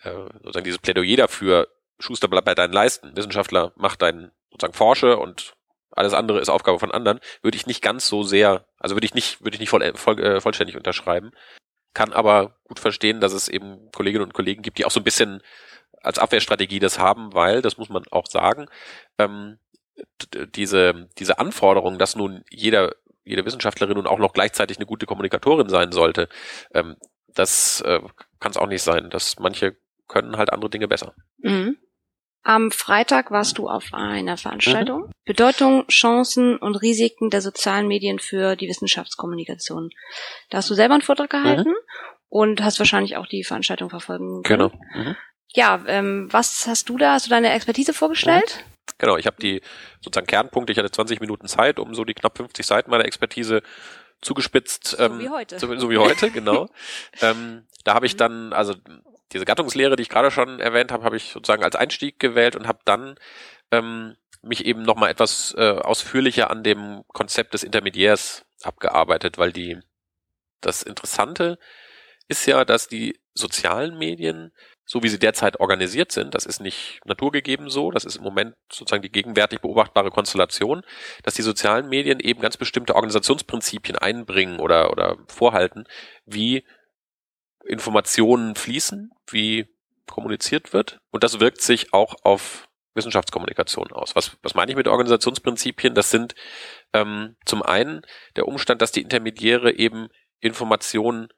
äh, 0.01 0.11
sozusagen 0.43 0.65
dieses 0.65 0.79
Plädoyer 0.79 1.15
dafür, 1.15 1.69
Schuster 1.99 2.27
bleibt 2.27 2.45
bei 2.45 2.53
deinen 2.53 2.73
Leisten, 2.73 3.15
Wissenschaftler 3.15 3.71
macht 3.75 4.01
deinen, 4.01 4.31
sozusagen 4.51 4.73
Forsche 4.73 5.17
und 5.17 5.55
alles 5.91 6.13
andere 6.13 6.39
ist 6.41 6.49
Aufgabe 6.49 6.79
von 6.79 6.91
anderen, 6.91 7.19
würde 7.41 7.55
ich 7.55 7.65
nicht 7.65 7.81
ganz 7.81 8.07
so 8.07 8.23
sehr, 8.23 8.65
also 8.77 8.95
würde 8.95 9.05
ich 9.05 9.13
nicht, 9.13 9.41
würde 9.41 9.55
ich 9.55 9.59
nicht 9.59 9.69
voll, 9.69 9.93
voll, 9.95 10.19
äh, 10.19 10.41
vollständig 10.41 10.75
unterschreiben. 10.75 11.31
Kann 11.93 12.11
aber 12.11 12.57
gut 12.65 12.79
verstehen, 12.79 13.21
dass 13.21 13.31
es 13.31 13.47
eben 13.47 13.89
Kolleginnen 13.91 14.25
und 14.25 14.33
Kollegen 14.33 14.63
gibt, 14.63 14.79
die 14.79 14.85
auch 14.85 14.91
so 14.91 14.99
ein 14.99 15.05
bisschen 15.05 15.41
als 16.01 16.19
Abwehrstrategie 16.19 16.79
das 16.79 16.99
haben, 16.99 17.33
weil, 17.33 17.61
das 17.61 17.77
muss 17.77 17.89
man 17.89 18.03
auch 18.11 18.27
sagen, 18.27 18.67
ähm, 19.17 19.59
diese, 20.55 21.09
diese 21.17 21.39
Anforderung, 21.39 21.99
dass 21.99 22.15
nun 22.15 22.43
jeder, 22.49 22.95
jede 23.23 23.45
Wissenschaftlerin 23.45 23.95
nun 23.95 24.07
auch 24.07 24.19
noch 24.19 24.33
gleichzeitig 24.33 24.77
eine 24.77 24.85
gute 24.85 25.05
Kommunikatorin 25.05 25.69
sein 25.69 25.91
sollte, 25.91 26.29
ähm, 26.73 26.97
das 27.27 27.81
äh, 27.81 27.99
kann 28.39 28.51
es 28.51 28.57
auch 28.57 28.67
nicht 28.67 28.83
sein. 28.83 29.09
Dass 29.09 29.39
manche 29.39 29.75
können 30.07 30.37
halt 30.37 30.51
andere 30.51 30.69
Dinge 30.69 30.87
besser. 30.87 31.15
Mhm. 31.37 31.77
Am 32.45 32.71
Freitag 32.71 33.31
warst 33.31 33.57
du 33.57 33.69
auf 33.69 33.93
einer 33.93 34.35
Veranstaltung. 34.35 35.03
Mhm. 35.03 35.11
Bedeutung, 35.23 35.87
Chancen 35.87 36.57
und 36.57 36.75
Risiken 36.75 37.29
der 37.29 37.41
sozialen 37.41 37.87
Medien 37.87 38.19
für 38.19 38.57
die 38.57 38.67
Wissenschaftskommunikation. 38.67 39.91
Da 40.49 40.57
hast 40.57 40.69
du 40.69 40.73
selber 40.73 40.95
einen 40.95 41.03
Vortrag 41.03 41.29
gehalten 41.29 41.69
mhm. 41.69 41.75
und 42.27 42.61
hast 42.61 42.79
wahrscheinlich 42.79 43.15
auch 43.15 43.27
die 43.27 43.45
Veranstaltung 43.45 43.89
verfolgen 43.89 44.43
können. 44.43 44.69
Genau. 44.69 45.15
Ja, 45.55 45.83
ähm, 45.87 46.27
was 46.31 46.67
hast 46.67 46.89
du 46.89 46.97
da? 46.97 47.13
Hast 47.13 47.27
du 47.27 47.29
deine 47.29 47.53
Expertise 47.53 47.93
vorgestellt? 47.93 48.65
Genau, 48.97 49.17
ich 49.17 49.25
habe 49.25 49.37
die 49.41 49.61
sozusagen 50.01 50.27
Kernpunkte, 50.27 50.71
ich 50.71 50.79
hatte 50.79 50.91
20 50.91 51.19
Minuten 51.19 51.47
Zeit, 51.47 51.79
um 51.79 51.93
so 51.95 52.05
die 52.05 52.13
knapp 52.13 52.37
50 52.37 52.65
Seiten 52.65 52.91
meiner 52.91 53.05
Expertise 53.05 53.61
zugespitzt. 54.21 54.95
Ähm, 54.99 55.13
so 55.13 55.19
wie 55.19 55.29
heute. 55.29 55.59
So, 55.59 55.77
so 55.77 55.89
wie 55.89 55.97
heute, 55.97 56.31
genau. 56.31 56.69
ähm, 57.21 57.67
da 57.83 57.93
habe 57.95 58.05
ich 58.05 58.15
dann, 58.15 58.53
also 58.53 58.75
diese 59.31 59.45
Gattungslehre, 59.45 59.95
die 59.95 60.03
ich 60.03 60.09
gerade 60.09 60.31
schon 60.31 60.59
erwähnt 60.59 60.91
habe, 60.91 61.03
habe 61.03 61.17
ich 61.17 61.31
sozusagen 61.31 61.63
als 61.63 61.75
Einstieg 61.75 62.19
gewählt 62.19 62.55
und 62.55 62.67
habe 62.67 62.79
dann 62.85 63.15
ähm, 63.71 64.15
mich 64.41 64.65
eben 64.65 64.83
nochmal 64.83 65.09
etwas 65.09 65.55
äh, 65.57 65.71
ausführlicher 65.71 66.49
an 66.49 66.63
dem 66.63 67.03
Konzept 67.07 67.53
des 67.53 67.63
Intermediärs 67.63 68.45
abgearbeitet, 68.61 69.37
weil 69.37 69.51
die 69.51 69.79
das 70.61 70.83
Interessante 70.83 71.57
ist 72.27 72.45
ja, 72.45 72.63
dass 72.63 72.87
die 72.87 73.19
sozialen 73.33 73.97
Medien 73.97 74.53
so 74.85 75.01
wie 75.01 75.09
sie 75.09 75.19
derzeit 75.19 75.59
organisiert 75.59 76.11
sind, 76.11 76.35
das 76.35 76.45
ist 76.45 76.59
nicht 76.59 76.99
naturgegeben 77.05 77.69
so, 77.69 77.91
das 77.91 78.05
ist 78.05 78.17
im 78.17 78.23
Moment 78.23 78.55
sozusagen 78.71 79.01
die 79.01 79.11
gegenwärtig 79.11 79.61
beobachtbare 79.61 80.11
Konstellation, 80.11 80.83
dass 81.23 81.35
die 81.35 81.41
sozialen 81.41 81.89
Medien 81.89 82.19
eben 82.19 82.41
ganz 82.41 82.57
bestimmte 82.57 82.95
Organisationsprinzipien 82.95 83.97
einbringen 83.97 84.59
oder, 84.59 84.91
oder 84.91 85.17
vorhalten, 85.27 85.85
wie 86.25 86.65
Informationen 87.65 88.55
fließen, 88.55 89.11
wie 89.29 89.67
kommuniziert 90.05 90.73
wird 90.73 90.99
und 91.11 91.23
das 91.23 91.39
wirkt 91.39 91.61
sich 91.61 91.93
auch 91.93 92.15
auf 92.23 92.67
Wissenschaftskommunikation 92.95 93.91
aus. 93.91 94.15
Was, 94.15 94.37
was 94.43 94.53
meine 94.53 94.71
ich 94.71 94.77
mit 94.77 94.87
Organisationsprinzipien? 94.87 95.95
Das 95.95 96.09
sind 96.09 96.35
ähm, 96.93 97.35
zum 97.45 97.63
einen 97.63 98.01
der 98.35 98.47
Umstand, 98.47 98.81
dass 98.81 98.91
die 98.91 99.01
Intermediäre 99.01 99.71
eben 99.71 100.09
Informationen 100.39 101.29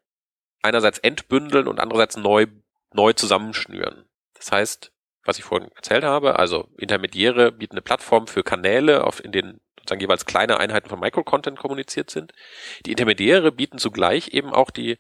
einerseits 0.61 0.99
entbündeln 0.99 1.67
und 1.67 1.79
andererseits 1.79 2.17
neu, 2.17 2.47
neu 2.95 3.13
zusammenschnüren. 3.13 4.05
Das 4.33 4.51
heißt, 4.51 4.91
was 5.23 5.39
ich 5.39 5.43
vorhin 5.43 5.71
erzählt 5.75 6.03
habe, 6.03 6.37
also 6.39 6.69
Intermediäre 6.77 7.51
bieten 7.51 7.75
eine 7.75 7.81
Plattform 7.81 8.27
für 8.27 8.43
Kanäle, 8.43 9.03
auf, 9.03 9.23
in 9.23 9.31
denen 9.31 9.59
sozusagen 9.79 10.01
jeweils 10.01 10.25
kleine 10.25 10.59
Einheiten 10.59 10.89
von 10.89 10.99
Microcontent 10.99 11.59
kommuniziert 11.59 12.09
sind. 12.09 12.33
Die 12.85 12.91
Intermediäre 12.91 13.51
bieten 13.51 13.77
zugleich 13.77 14.29
eben 14.29 14.53
auch 14.53 14.69
die 14.69 14.97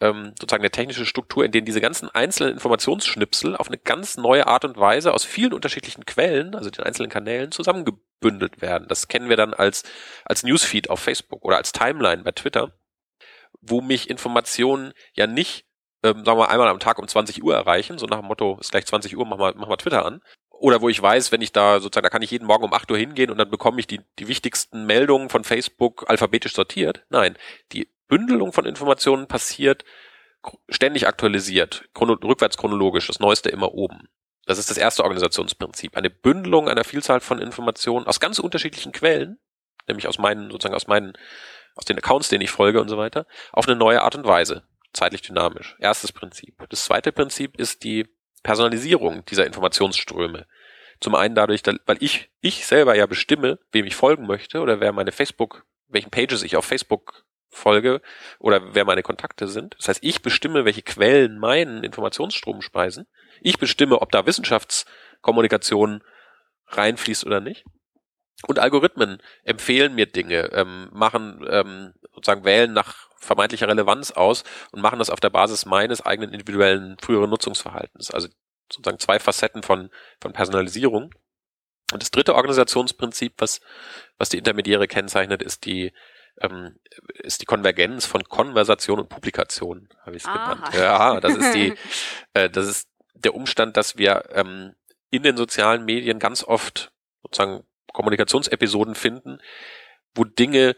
ähm, 0.00 0.32
sozusagen 0.40 0.62
eine 0.62 0.70
technische 0.70 1.04
Struktur, 1.04 1.44
in 1.44 1.52
denen 1.52 1.66
diese 1.66 1.80
ganzen 1.80 2.08
einzelnen 2.08 2.54
Informationsschnipsel 2.54 3.56
auf 3.56 3.68
eine 3.68 3.78
ganz 3.78 4.16
neue 4.16 4.46
Art 4.46 4.64
und 4.64 4.78
Weise 4.78 5.12
aus 5.12 5.24
vielen 5.24 5.52
unterschiedlichen 5.52 6.06
Quellen, 6.06 6.54
also 6.54 6.70
den 6.70 6.84
einzelnen 6.84 7.10
Kanälen, 7.10 7.52
zusammengebündelt 7.52 8.62
werden. 8.62 8.88
Das 8.88 9.08
kennen 9.08 9.28
wir 9.28 9.36
dann 9.36 9.52
als, 9.52 9.82
als 10.24 10.42
Newsfeed 10.42 10.90
auf 10.90 11.00
Facebook 11.00 11.44
oder 11.44 11.58
als 11.58 11.72
Timeline 11.72 12.22
bei 12.22 12.32
Twitter, 12.32 12.72
wo 13.60 13.80
mich 13.80 14.08
Informationen 14.08 14.92
ja 15.12 15.26
nicht, 15.26 15.66
ähm, 16.02 16.24
sagen 16.24 16.38
wir 16.38 16.46
mal, 16.46 16.46
einmal 16.46 16.68
am 16.68 16.78
Tag 16.78 16.98
um 16.98 17.06
20 17.06 17.42
Uhr 17.42 17.54
erreichen, 17.54 17.98
so 17.98 18.06
nach 18.06 18.20
dem 18.20 18.26
Motto, 18.26 18.58
ist 18.60 18.70
gleich 18.70 18.86
20 18.86 19.16
Uhr, 19.16 19.26
mach 19.26 19.36
mal, 19.36 19.54
mach 19.56 19.68
mal 19.68 19.76
Twitter 19.76 20.04
an. 20.04 20.22
Oder 20.50 20.82
wo 20.82 20.88
ich 20.88 21.00
weiß, 21.00 21.32
wenn 21.32 21.40
ich 21.40 21.52
da 21.52 21.80
sozusagen, 21.80 22.04
da 22.04 22.10
kann 22.10 22.22
ich 22.22 22.30
jeden 22.30 22.46
Morgen 22.46 22.64
um 22.64 22.74
8 22.74 22.90
Uhr 22.90 22.98
hingehen 22.98 23.30
und 23.30 23.38
dann 23.38 23.50
bekomme 23.50 23.80
ich 23.80 23.86
die, 23.86 24.00
die 24.18 24.28
wichtigsten 24.28 24.84
Meldungen 24.84 25.30
von 25.30 25.44
Facebook 25.44 26.04
alphabetisch 26.08 26.54
sortiert. 26.54 27.04
Nein, 27.08 27.36
die 27.72 27.88
Bündelung 28.08 28.52
von 28.52 28.66
Informationen 28.66 29.26
passiert 29.26 29.84
ständig 30.68 31.06
aktualisiert, 31.06 31.88
chrono 31.94 32.14
rückwärts 32.14 32.56
chronologisch, 32.56 33.06
das 33.06 33.20
Neueste 33.20 33.50
immer 33.50 33.72
oben. 33.74 34.08
Das 34.46 34.58
ist 34.58 34.70
das 34.70 34.78
erste 34.78 35.02
Organisationsprinzip. 35.04 35.96
Eine 35.96 36.10
Bündelung 36.10 36.68
einer 36.68 36.84
Vielzahl 36.84 37.20
von 37.20 37.38
Informationen 37.38 38.06
aus 38.06 38.20
ganz 38.20 38.38
unterschiedlichen 38.38 38.92
Quellen, 38.92 39.38
nämlich 39.86 40.08
aus 40.08 40.18
meinen, 40.18 40.50
sozusagen 40.50 40.74
aus 40.74 40.86
meinen, 40.86 41.12
aus 41.76 41.84
den 41.84 41.98
Accounts, 41.98 42.28
denen 42.28 42.42
ich 42.42 42.50
folge 42.50 42.80
und 42.80 42.88
so 42.88 42.98
weiter, 42.98 43.26
auf 43.52 43.68
eine 43.68 43.76
neue 43.76 44.02
Art 44.02 44.14
und 44.14 44.26
Weise. 44.26 44.64
Zeitlich 44.92 45.22
dynamisch. 45.22 45.76
Erstes 45.78 46.12
Prinzip. 46.12 46.54
Das 46.68 46.84
zweite 46.84 47.12
Prinzip 47.12 47.58
ist 47.58 47.84
die 47.84 48.08
Personalisierung 48.42 49.24
dieser 49.26 49.46
Informationsströme. 49.46 50.46
Zum 51.00 51.14
einen 51.14 51.34
dadurch, 51.34 51.62
weil 51.86 51.96
ich, 52.00 52.30
ich 52.40 52.66
selber 52.66 52.94
ja 52.94 53.06
bestimme, 53.06 53.58
wem 53.72 53.86
ich 53.86 53.96
folgen 53.96 54.26
möchte 54.26 54.60
oder 54.60 54.80
wer 54.80 54.92
meine 54.92 55.12
Facebook, 55.12 55.64
welchen 55.88 56.10
Pages 56.10 56.42
ich 56.42 56.56
auf 56.56 56.64
Facebook 56.64 57.24
folge 57.48 58.00
oder 58.38 58.74
wer 58.74 58.84
meine 58.84 59.02
Kontakte 59.02 59.48
sind. 59.48 59.74
Das 59.78 59.88
heißt, 59.88 60.00
ich 60.02 60.22
bestimme, 60.22 60.64
welche 60.64 60.82
Quellen 60.82 61.38
meinen 61.38 61.82
Informationsstrom 61.82 62.62
speisen. 62.62 63.06
Ich 63.40 63.58
bestimme, 63.58 64.00
ob 64.00 64.12
da 64.12 64.26
Wissenschaftskommunikation 64.26 66.02
reinfließt 66.68 67.26
oder 67.26 67.40
nicht. 67.40 67.64
Und 68.46 68.58
Algorithmen 68.58 69.22
empfehlen 69.42 69.94
mir 69.94 70.06
Dinge, 70.06 70.50
ähm, 70.52 70.88
machen 70.92 71.46
ähm, 71.50 71.92
sozusagen 72.14 72.44
wählen 72.44 72.72
nach 72.72 73.09
vermeintlicher 73.20 73.68
Relevanz 73.68 74.10
aus 74.10 74.44
und 74.72 74.82
machen 74.82 74.98
das 74.98 75.10
auf 75.10 75.20
der 75.20 75.30
Basis 75.30 75.66
meines 75.66 76.04
eigenen 76.04 76.32
individuellen 76.32 76.96
früheren 77.00 77.30
Nutzungsverhaltens. 77.30 78.10
Also 78.10 78.28
sozusagen 78.72 78.98
zwei 78.98 79.18
Facetten 79.18 79.62
von, 79.62 79.90
von 80.20 80.32
Personalisierung. 80.32 81.14
Und 81.92 82.02
das 82.02 82.10
dritte 82.10 82.34
Organisationsprinzip, 82.34 83.34
was, 83.38 83.60
was 84.16 84.28
die 84.28 84.38
Intermediäre 84.38 84.88
kennzeichnet, 84.88 85.42
ist 85.42 85.64
die 85.66 85.92
ähm, 86.40 86.76
ist 87.14 87.42
die 87.42 87.46
Konvergenz 87.46 88.06
von 88.06 88.24
Konversation 88.24 89.00
und 89.00 89.08
Publikation, 89.08 89.88
habe 90.04 90.16
ich 90.16 90.22
es 90.22 90.28
genannt. 90.28 90.68
Ja, 90.74 91.20
das 91.20 91.36
ist 91.36 91.52
die, 91.54 91.74
äh, 92.34 92.48
das 92.48 92.66
ist 92.66 92.88
der 93.14 93.34
Umstand, 93.34 93.76
dass 93.76 93.98
wir 93.98 94.24
ähm, 94.32 94.74
in 95.10 95.22
den 95.22 95.36
sozialen 95.36 95.84
Medien 95.84 96.18
ganz 96.18 96.44
oft 96.44 96.92
sozusagen 97.22 97.64
Kommunikationsepisoden 97.92 98.94
finden, 98.94 99.38
wo 100.14 100.24
Dinge 100.24 100.76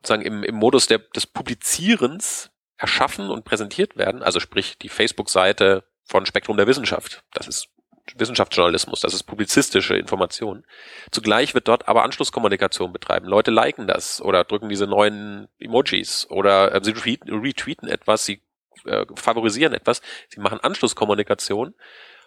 sozusagen 0.00 0.22
im, 0.22 0.42
im 0.42 0.54
Modus 0.54 0.86
der, 0.86 0.98
des 0.98 1.26
Publizierens 1.26 2.50
erschaffen 2.76 3.30
und 3.30 3.44
präsentiert 3.44 3.96
werden. 3.96 4.22
Also 4.22 4.40
sprich 4.40 4.78
die 4.78 4.88
Facebook-Seite 4.88 5.84
von 6.04 6.26
Spektrum 6.26 6.56
der 6.56 6.66
Wissenschaft. 6.66 7.22
Das 7.32 7.46
ist 7.46 7.68
Wissenschaftsjournalismus, 8.16 9.00
das 9.00 9.14
ist 9.14 9.24
publizistische 9.24 9.96
Information. 9.96 10.64
Zugleich 11.10 11.54
wird 11.54 11.68
dort 11.68 11.86
aber 11.86 12.02
Anschlusskommunikation 12.02 12.92
betreiben. 12.92 13.26
Leute 13.26 13.50
liken 13.50 13.86
das 13.86 14.20
oder 14.20 14.42
drücken 14.42 14.68
diese 14.68 14.86
neuen 14.86 15.48
Emojis 15.58 16.26
oder 16.28 16.74
äh, 16.74 16.80
sie 16.82 16.92
retweeten, 16.92 17.88
etwas, 17.88 18.24
sie 18.24 18.42
äh, 18.84 19.06
favorisieren 19.14 19.74
etwas, 19.74 20.00
sie 20.28 20.40
machen 20.40 20.58
Anschlusskommunikation 20.60 21.74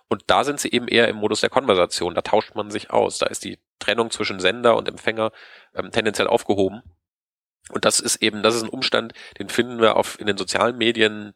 und 0.08 0.24
da 0.28 0.44
sind 0.44 0.60
sie 0.60 0.72
eben 0.72 0.88
eher 0.88 1.08
im 1.08 1.18
Modus 1.18 1.42
der 1.42 1.50
Konversation, 1.50 2.16
da 2.16 2.22
tauscht 2.22 2.56
man 2.56 2.72
sich 2.72 2.92
aus, 2.92 3.18
da 3.18 3.26
ist 3.26 3.44
die 3.44 3.60
Trennung 3.80 4.12
zwischen 4.12 4.40
Sender 4.40 4.78
und 4.78 4.88
Empfänger 4.88 5.32
ähm, 5.76 5.92
tendenziell 5.92 6.28
aufgehoben. 6.28 6.84
Und 7.70 7.86
das 7.86 8.00
ist 8.00 8.18
eben, 8.22 8.44
das 8.44 8.56
ist 8.56 8.64
ein 8.64 8.70
Umstand, 8.70 9.14
den 9.40 9.50
finden 9.50 9.80
wir 9.80 9.96
auf 9.96 10.20
in 10.20 10.28
den 10.28 10.38
sozialen 10.38 10.78
Medien 10.78 11.34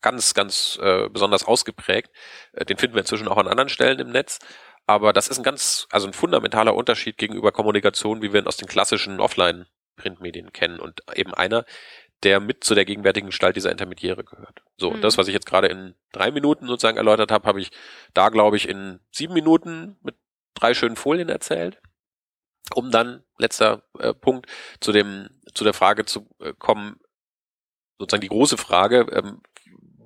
ganz, 0.00 0.34
ganz 0.34 0.78
äh, 0.82 1.08
besonders 1.08 1.44
ausgeprägt. 1.44 2.10
Äh, 2.52 2.64
den 2.64 2.76
finden 2.76 2.94
wir 2.94 3.02
inzwischen 3.02 3.28
auch 3.28 3.38
an 3.38 3.48
anderen 3.48 3.68
Stellen 3.68 4.00
im 4.00 4.10
Netz. 4.10 4.38
Aber 4.86 5.12
das 5.12 5.28
ist 5.28 5.38
ein 5.38 5.44
ganz, 5.44 5.86
also 5.90 6.08
ein 6.08 6.12
fundamentaler 6.12 6.74
Unterschied 6.74 7.16
gegenüber 7.16 7.52
Kommunikation, 7.52 8.20
wie 8.20 8.32
wir 8.32 8.40
ihn 8.40 8.48
aus 8.48 8.56
den 8.56 8.68
klassischen 8.68 9.20
Offline-Printmedien 9.20 10.52
kennen. 10.52 10.80
Und 10.80 11.02
eben 11.14 11.32
einer, 11.32 11.64
der 12.24 12.40
mit 12.40 12.64
zu 12.64 12.74
der 12.74 12.84
gegenwärtigen 12.84 13.28
Gestalt 13.28 13.56
dieser 13.56 13.70
Intermediäre 13.70 14.24
gehört. 14.24 14.62
So, 14.76 14.90
mhm. 14.90 15.00
das, 15.00 15.18
was 15.18 15.28
ich 15.28 15.34
jetzt 15.34 15.46
gerade 15.46 15.68
in 15.68 15.94
drei 16.12 16.30
Minuten 16.32 16.66
sozusagen 16.66 16.96
erläutert 16.96 17.30
habe, 17.30 17.46
habe 17.46 17.60
ich 17.60 17.70
da, 18.12 18.28
glaube 18.28 18.56
ich, 18.56 18.68
in 18.68 19.00
sieben 19.12 19.34
Minuten 19.34 19.96
mit 20.02 20.16
drei 20.54 20.74
schönen 20.74 20.96
Folien 20.96 21.28
erzählt. 21.28 21.80
Um 22.74 22.90
dann, 22.90 23.22
letzter 23.38 23.82
äh, 23.98 24.14
Punkt, 24.14 24.46
zu 24.80 24.92
dem, 24.92 25.28
zu 25.54 25.64
der 25.64 25.74
Frage 25.74 26.04
zu 26.04 26.28
äh, 26.40 26.52
kommen, 26.58 27.00
sozusagen 27.98 28.22
die 28.22 28.28
große 28.28 28.56
Frage, 28.56 29.06
ähm, 29.12 29.42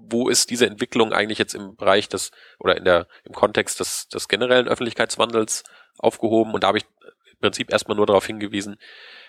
wo 0.09 0.29
ist 0.29 0.51
diese 0.51 0.67
Entwicklung 0.67 1.13
eigentlich 1.13 1.39
jetzt 1.39 1.55
im 1.55 1.77
Bereich 1.77 2.09
des 2.09 2.31
oder 2.59 2.77
in 2.77 2.85
der 2.85 3.09
im 3.25 3.33
Kontext 3.33 3.81
des, 3.81 4.09
des 4.09 4.29
generellen 4.29 4.69
Öffentlichkeitswandels 4.69 5.65
aufgehoben? 5.99 6.55
Und 6.55 6.63
da 6.63 6.69
habe 6.69 6.79
ich 6.79 6.85
im 7.33 7.39
Prinzip 7.41 7.73
erstmal 7.73 7.97
nur 7.97 8.07
darauf 8.07 8.27
hingewiesen, 8.27 8.77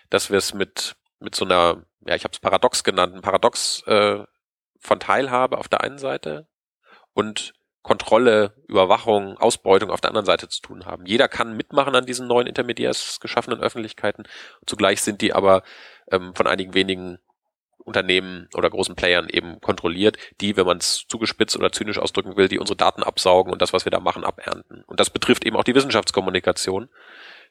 dass 0.09 0.29
wir 0.29 0.37
es 0.37 0.53
mit 0.53 0.95
mit 1.19 1.35
so 1.35 1.45
einer, 1.45 1.83
ja, 2.05 2.15
ich 2.15 2.23
habe 2.23 2.33
es 2.33 2.39
Paradox 2.39 2.83
genannt, 2.83 3.15
ein 3.15 3.21
Paradox 3.21 3.83
äh, 3.87 4.23
von 4.79 4.99
Teilhabe 4.99 5.57
auf 5.57 5.67
der 5.67 5.81
einen 5.81 5.97
Seite 5.97 6.47
und 7.13 7.53
Kontrolle, 7.87 8.51
Überwachung, 8.67 9.37
Ausbeutung 9.37 9.91
auf 9.91 10.01
der 10.01 10.09
anderen 10.09 10.25
Seite 10.25 10.49
zu 10.49 10.61
tun 10.61 10.85
haben. 10.85 11.05
Jeder 11.05 11.29
kann 11.29 11.55
mitmachen 11.55 11.95
an 11.95 12.05
diesen 12.05 12.27
neuen 12.27 12.45
intermediärs 12.45 13.21
geschaffenen 13.21 13.61
Öffentlichkeiten. 13.61 14.27
Zugleich 14.65 15.01
sind 15.01 15.21
die 15.21 15.31
aber 15.31 15.63
ähm, 16.11 16.35
von 16.35 16.47
einigen 16.47 16.73
wenigen 16.73 17.17
Unternehmen 17.77 18.49
oder 18.53 18.69
großen 18.69 18.97
Playern 18.97 19.29
eben 19.29 19.61
kontrolliert, 19.61 20.17
die, 20.41 20.57
wenn 20.57 20.65
man 20.65 20.79
es 20.79 21.05
zugespitzt 21.07 21.55
oder 21.55 21.71
zynisch 21.71 21.97
ausdrücken 21.97 22.35
will, 22.35 22.49
die 22.49 22.59
unsere 22.59 22.75
Daten 22.75 23.03
absaugen 23.03 23.53
und 23.53 23.61
das, 23.61 23.71
was 23.71 23.85
wir 23.85 23.91
da 23.91 24.01
machen, 24.01 24.25
abernten. 24.25 24.83
Und 24.85 24.99
das 24.99 25.09
betrifft 25.09 25.45
eben 25.45 25.55
auch 25.55 25.63
die 25.63 25.73
Wissenschaftskommunikation. 25.73 26.89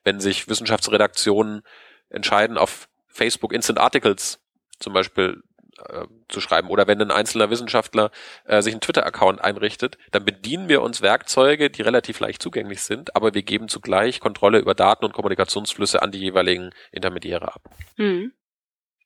Wenn 0.04 0.20
sich 0.20 0.50
Wissenschaftsredaktionen 0.50 1.62
entscheiden, 2.10 2.58
auf 2.58 2.90
Facebook 3.06 3.54
Instant 3.54 3.78
Articles 3.78 4.38
zum 4.78 4.92
Beispiel 4.92 5.42
äh, 5.88 6.06
zu 6.28 6.40
schreiben 6.40 6.68
oder 6.68 6.86
wenn 6.86 7.00
ein 7.00 7.10
einzelner 7.10 7.50
Wissenschaftler 7.50 8.10
äh, 8.44 8.62
sich 8.62 8.72
einen 8.72 8.80
Twitter-Account 8.80 9.42
einrichtet, 9.42 9.98
dann 10.10 10.24
bedienen 10.24 10.68
wir 10.68 10.82
uns 10.82 11.02
Werkzeuge, 11.02 11.70
die 11.70 11.82
relativ 11.82 12.20
leicht 12.20 12.42
zugänglich 12.42 12.82
sind, 12.82 13.14
aber 13.14 13.34
wir 13.34 13.42
geben 13.42 13.68
zugleich 13.68 14.20
Kontrolle 14.20 14.58
über 14.58 14.74
Daten 14.74 15.04
und 15.04 15.12
Kommunikationsflüsse 15.12 16.02
an 16.02 16.12
die 16.12 16.18
jeweiligen 16.18 16.70
Intermediäre 16.92 17.54
ab. 17.54 17.62
Hm. 17.96 18.32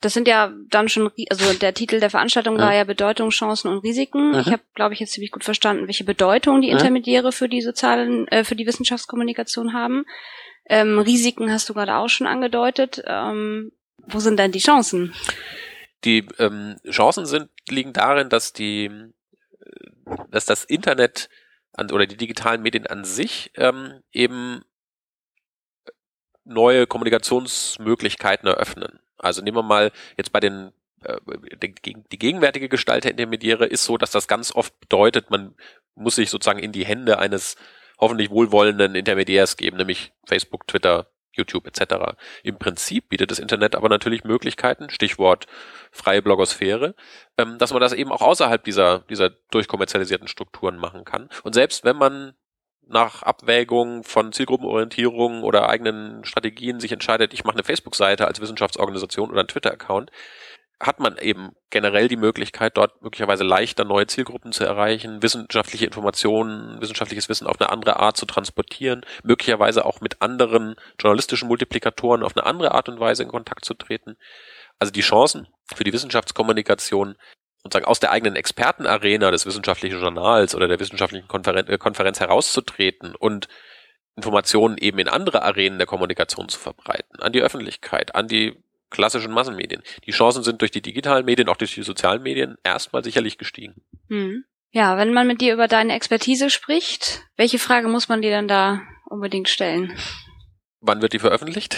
Das 0.00 0.14
sind 0.14 0.28
ja 0.28 0.52
dann 0.70 0.88
schon, 0.88 1.10
also 1.28 1.52
der 1.52 1.74
Titel 1.74 2.00
der 2.00 2.08
Veranstaltung 2.08 2.56
ja. 2.56 2.62
war 2.62 2.74
ja 2.74 2.84
Bedeutung, 2.84 3.28
Chancen 3.28 3.68
und 3.68 3.80
Risiken. 3.80 4.32
Mhm. 4.32 4.38
Ich 4.38 4.46
habe, 4.46 4.62
glaube 4.74 4.94
ich, 4.94 5.00
jetzt 5.00 5.12
ziemlich 5.12 5.30
gut 5.30 5.44
verstanden, 5.44 5.88
welche 5.88 6.04
Bedeutung 6.04 6.62
die 6.62 6.70
Intermediäre 6.70 7.32
für 7.32 7.50
die 7.50 7.60
sozialen, 7.60 8.26
äh, 8.28 8.44
für 8.44 8.56
die 8.56 8.66
Wissenschaftskommunikation 8.66 9.74
haben. 9.74 10.06
Ähm, 10.66 10.98
Risiken 10.98 11.52
hast 11.52 11.68
du 11.68 11.74
gerade 11.74 11.96
auch 11.96 12.08
schon 12.08 12.26
angedeutet. 12.26 13.02
Ähm, 13.06 13.72
wo 14.06 14.20
sind 14.20 14.38
denn 14.38 14.52
die 14.52 14.60
Chancen? 14.60 15.12
Die 16.04 16.26
ähm, 16.38 16.76
Chancen 16.88 17.26
sind, 17.26 17.50
liegen 17.68 17.92
darin, 17.92 18.28
dass 18.28 18.52
die, 18.52 18.90
dass 20.30 20.46
das 20.46 20.64
Internet 20.64 21.28
an, 21.72 21.90
oder 21.90 22.06
die 22.06 22.16
digitalen 22.16 22.62
Medien 22.62 22.86
an 22.86 23.04
sich 23.04 23.52
ähm, 23.56 24.02
eben 24.12 24.64
neue 26.44 26.86
Kommunikationsmöglichkeiten 26.86 28.48
eröffnen. 28.48 29.00
Also 29.18 29.42
nehmen 29.42 29.58
wir 29.58 29.62
mal 29.62 29.92
jetzt 30.16 30.32
bei 30.32 30.40
den 30.40 30.72
äh, 31.04 31.18
die 31.62 32.18
gegenwärtige 32.18 32.68
Gestalt 32.68 33.04
der 33.04 33.12
Intermediäre 33.12 33.66
ist 33.66 33.84
so, 33.84 33.96
dass 33.96 34.10
das 34.10 34.28
ganz 34.28 34.52
oft 34.54 34.78
bedeutet, 34.80 35.30
man 35.30 35.54
muss 35.94 36.16
sich 36.16 36.30
sozusagen 36.30 36.58
in 36.58 36.72
die 36.72 36.84
Hände 36.84 37.18
eines 37.18 37.56
hoffentlich 37.98 38.30
wohlwollenden 38.30 38.94
Intermediärs 38.94 39.56
geben, 39.56 39.76
nämlich 39.76 40.12
Facebook, 40.26 40.66
Twitter, 40.66 41.10
YouTube 41.32 41.66
etc. 41.66 42.16
Im 42.42 42.58
Prinzip 42.58 43.08
bietet 43.08 43.30
das 43.30 43.38
Internet 43.38 43.74
aber 43.74 43.88
natürlich 43.88 44.24
Möglichkeiten, 44.24 44.90
Stichwort 44.90 45.46
freie 45.90 46.22
Blogosphäre, 46.22 46.94
ähm, 47.38 47.58
dass 47.58 47.72
man 47.72 47.80
das 47.80 47.92
eben 47.92 48.12
auch 48.12 48.22
außerhalb 48.22 48.62
dieser, 48.64 49.00
dieser 49.10 49.30
durchkommerzialisierten 49.50 50.28
Strukturen 50.28 50.76
machen 50.76 51.04
kann. 51.04 51.28
Und 51.42 51.54
selbst 51.54 51.84
wenn 51.84 51.96
man 51.96 52.34
nach 52.90 53.22
Abwägung 53.22 54.02
von 54.02 54.32
Zielgruppenorientierung 54.32 55.44
oder 55.44 55.68
eigenen 55.68 56.24
Strategien 56.24 56.80
sich 56.80 56.90
entscheidet, 56.90 57.32
ich 57.32 57.44
mache 57.44 57.54
eine 57.54 57.64
Facebook-Seite 57.64 58.26
als 58.26 58.40
Wissenschaftsorganisation 58.40 59.30
oder 59.30 59.40
einen 59.40 59.48
Twitter-Account, 59.48 60.10
hat 60.80 60.98
man 60.98 61.18
eben 61.18 61.50
generell 61.68 62.08
die 62.08 62.16
Möglichkeit, 62.16 62.78
dort 62.78 63.02
möglicherweise 63.02 63.44
leichter 63.44 63.84
neue 63.84 64.06
Zielgruppen 64.06 64.52
zu 64.52 64.64
erreichen, 64.64 65.22
wissenschaftliche 65.22 65.84
Informationen, 65.84 66.80
wissenschaftliches 66.80 67.28
Wissen 67.28 67.46
auf 67.46 67.60
eine 67.60 67.70
andere 67.70 68.00
Art 68.00 68.16
zu 68.16 68.24
transportieren, 68.24 69.04
möglicherweise 69.22 69.84
auch 69.84 70.00
mit 70.00 70.22
anderen 70.22 70.76
journalistischen 70.98 71.48
Multiplikatoren 71.48 72.22
auf 72.22 72.34
eine 72.34 72.46
andere 72.46 72.72
Art 72.72 72.88
und 72.88 72.98
Weise 72.98 73.22
in 73.22 73.28
Kontakt 73.28 73.66
zu 73.66 73.74
treten. 73.74 74.16
Also 74.78 74.90
die 74.90 75.02
Chancen 75.02 75.48
für 75.74 75.84
die 75.84 75.92
Wissenschaftskommunikation 75.92 77.16
sozusagen 77.62 77.84
aus 77.84 78.00
der 78.00 78.10
eigenen 78.10 78.36
Expertenarena 78.36 79.30
des 79.30 79.44
wissenschaftlichen 79.44 80.00
Journals 80.00 80.54
oder 80.54 80.66
der 80.66 80.80
wissenschaftlichen 80.80 81.28
Konferen 81.28 81.68
äh, 81.68 81.76
Konferenz 81.76 82.20
herauszutreten 82.20 83.14
und 83.14 83.48
Informationen 84.16 84.78
eben 84.78 84.98
in 84.98 85.08
andere 85.08 85.42
Arenen 85.42 85.78
der 85.78 85.86
Kommunikation 85.86 86.48
zu 86.48 86.58
verbreiten, 86.58 87.20
an 87.20 87.32
die 87.32 87.42
Öffentlichkeit, 87.42 88.14
an 88.14 88.28
die 88.28 88.62
klassischen 88.90 89.32
Massenmedien. 89.32 89.82
Die 90.06 90.10
Chancen 90.10 90.42
sind 90.42 90.60
durch 90.60 90.70
die 90.70 90.82
digitalen 90.82 91.24
Medien, 91.24 91.48
auch 91.48 91.56
durch 91.56 91.74
die 91.74 91.82
sozialen 91.82 92.22
Medien 92.22 92.56
erstmal 92.64 93.04
sicherlich 93.04 93.38
gestiegen. 93.38 93.82
Hm. 94.08 94.44
Ja, 94.72 94.96
wenn 94.96 95.12
man 95.12 95.26
mit 95.26 95.40
dir 95.40 95.52
über 95.54 95.66
deine 95.66 95.94
Expertise 95.94 96.48
spricht, 96.50 97.22
welche 97.36 97.58
Frage 97.58 97.88
muss 97.88 98.08
man 98.08 98.22
dir 98.22 98.30
dann 98.30 98.46
da 98.46 98.82
unbedingt 99.06 99.48
stellen? 99.48 99.96
Wann 100.80 101.02
wird 101.02 101.12
die 101.12 101.18
veröffentlicht? 101.18 101.76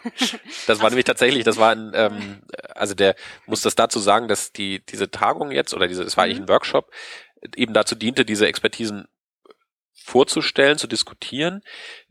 das 0.66 0.80
war 0.80 0.90
nämlich 0.90 1.04
tatsächlich, 1.04 1.44
das 1.44 1.56
war 1.56 1.70
ein, 1.70 1.92
ähm, 1.94 2.42
also 2.74 2.94
der 2.94 3.14
muss 3.46 3.62
das 3.62 3.74
dazu 3.74 4.00
sagen, 4.00 4.28
dass 4.28 4.52
die 4.52 4.84
diese 4.84 5.10
Tagung 5.10 5.50
jetzt 5.50 5.72
oder 5.74 5.88
diese, 5.88 6.02
es 6.02 6.16
war 6.16 6.24
eigentlich 6.24 6.38
mhm. 6.38 6.44
ein 6.44 6.48
Workshop, 6.48 6.90
eben 7.56 7.72
dazu 7.72 7.94
diente, 7.94 8.24
diese 8.24 8.46
Expertisen 8.46 9.06
vorzustellen, 9.92 10.76
zu 10.76 10.86
diskutieren. 10.86 11.62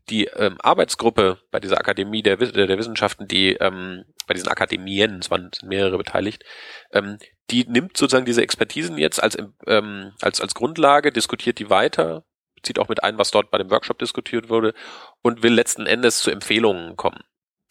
Die 0.09 0.25
ähm, 0.25 0.57
Arbeitsgruppe 0.61 1.39
bei 1.49 1.59
dieser 1.59 1.77
Akademie 1.77 2.23
der, 2.23 2.37
der 2.37 2.77
Wissenschaften, 2.77 3.27
die 3.27 3.53
ähm, 3.53 4.03
bei 4.27 4.33
diesen 4.33 4.49
Akademien, 4.49 5.19
es 5.19 5.31
waren 5.31 5.49
mehrere 5.63 5.97
beteiligt, 5.97 6.43
ähm, 6.91 7.17
die 7.49 7.65
nimmt 7.67 7.97
sozusagen 7.97 8.25
diese 8.25 8.41
Expertisen 8.41 8.97
jetzt 8.97 9.21
als, 9.21 9.37
ähm, 9.67 10.11
als, 10.21 10.41
als 10.41 10.55
Grundlage, 10.55 11.11
diskutiert 11.11 11.59
die 11.59 11.69
weiter, 11.69 12.25
zieht 12.63 12.79
auch 12.79 12.89
mit 12.89 13.03
ein, 13.03 13.17
was 13.17 13.31
dort 13.31 13.51
bei 13.51 13.57
dem 13.57 13.69
Workshop 13.69 13.99
diskutiert 13.99 14.49
wurde 14.49 14.73
und 15.21 15.43
will 15.43 15.53
letzten 15.53 15.85
Endes 15.85 16.19
zu 16.19 16.31
Empfehlungen 16.31 16.95
kommen. 16.95 17.23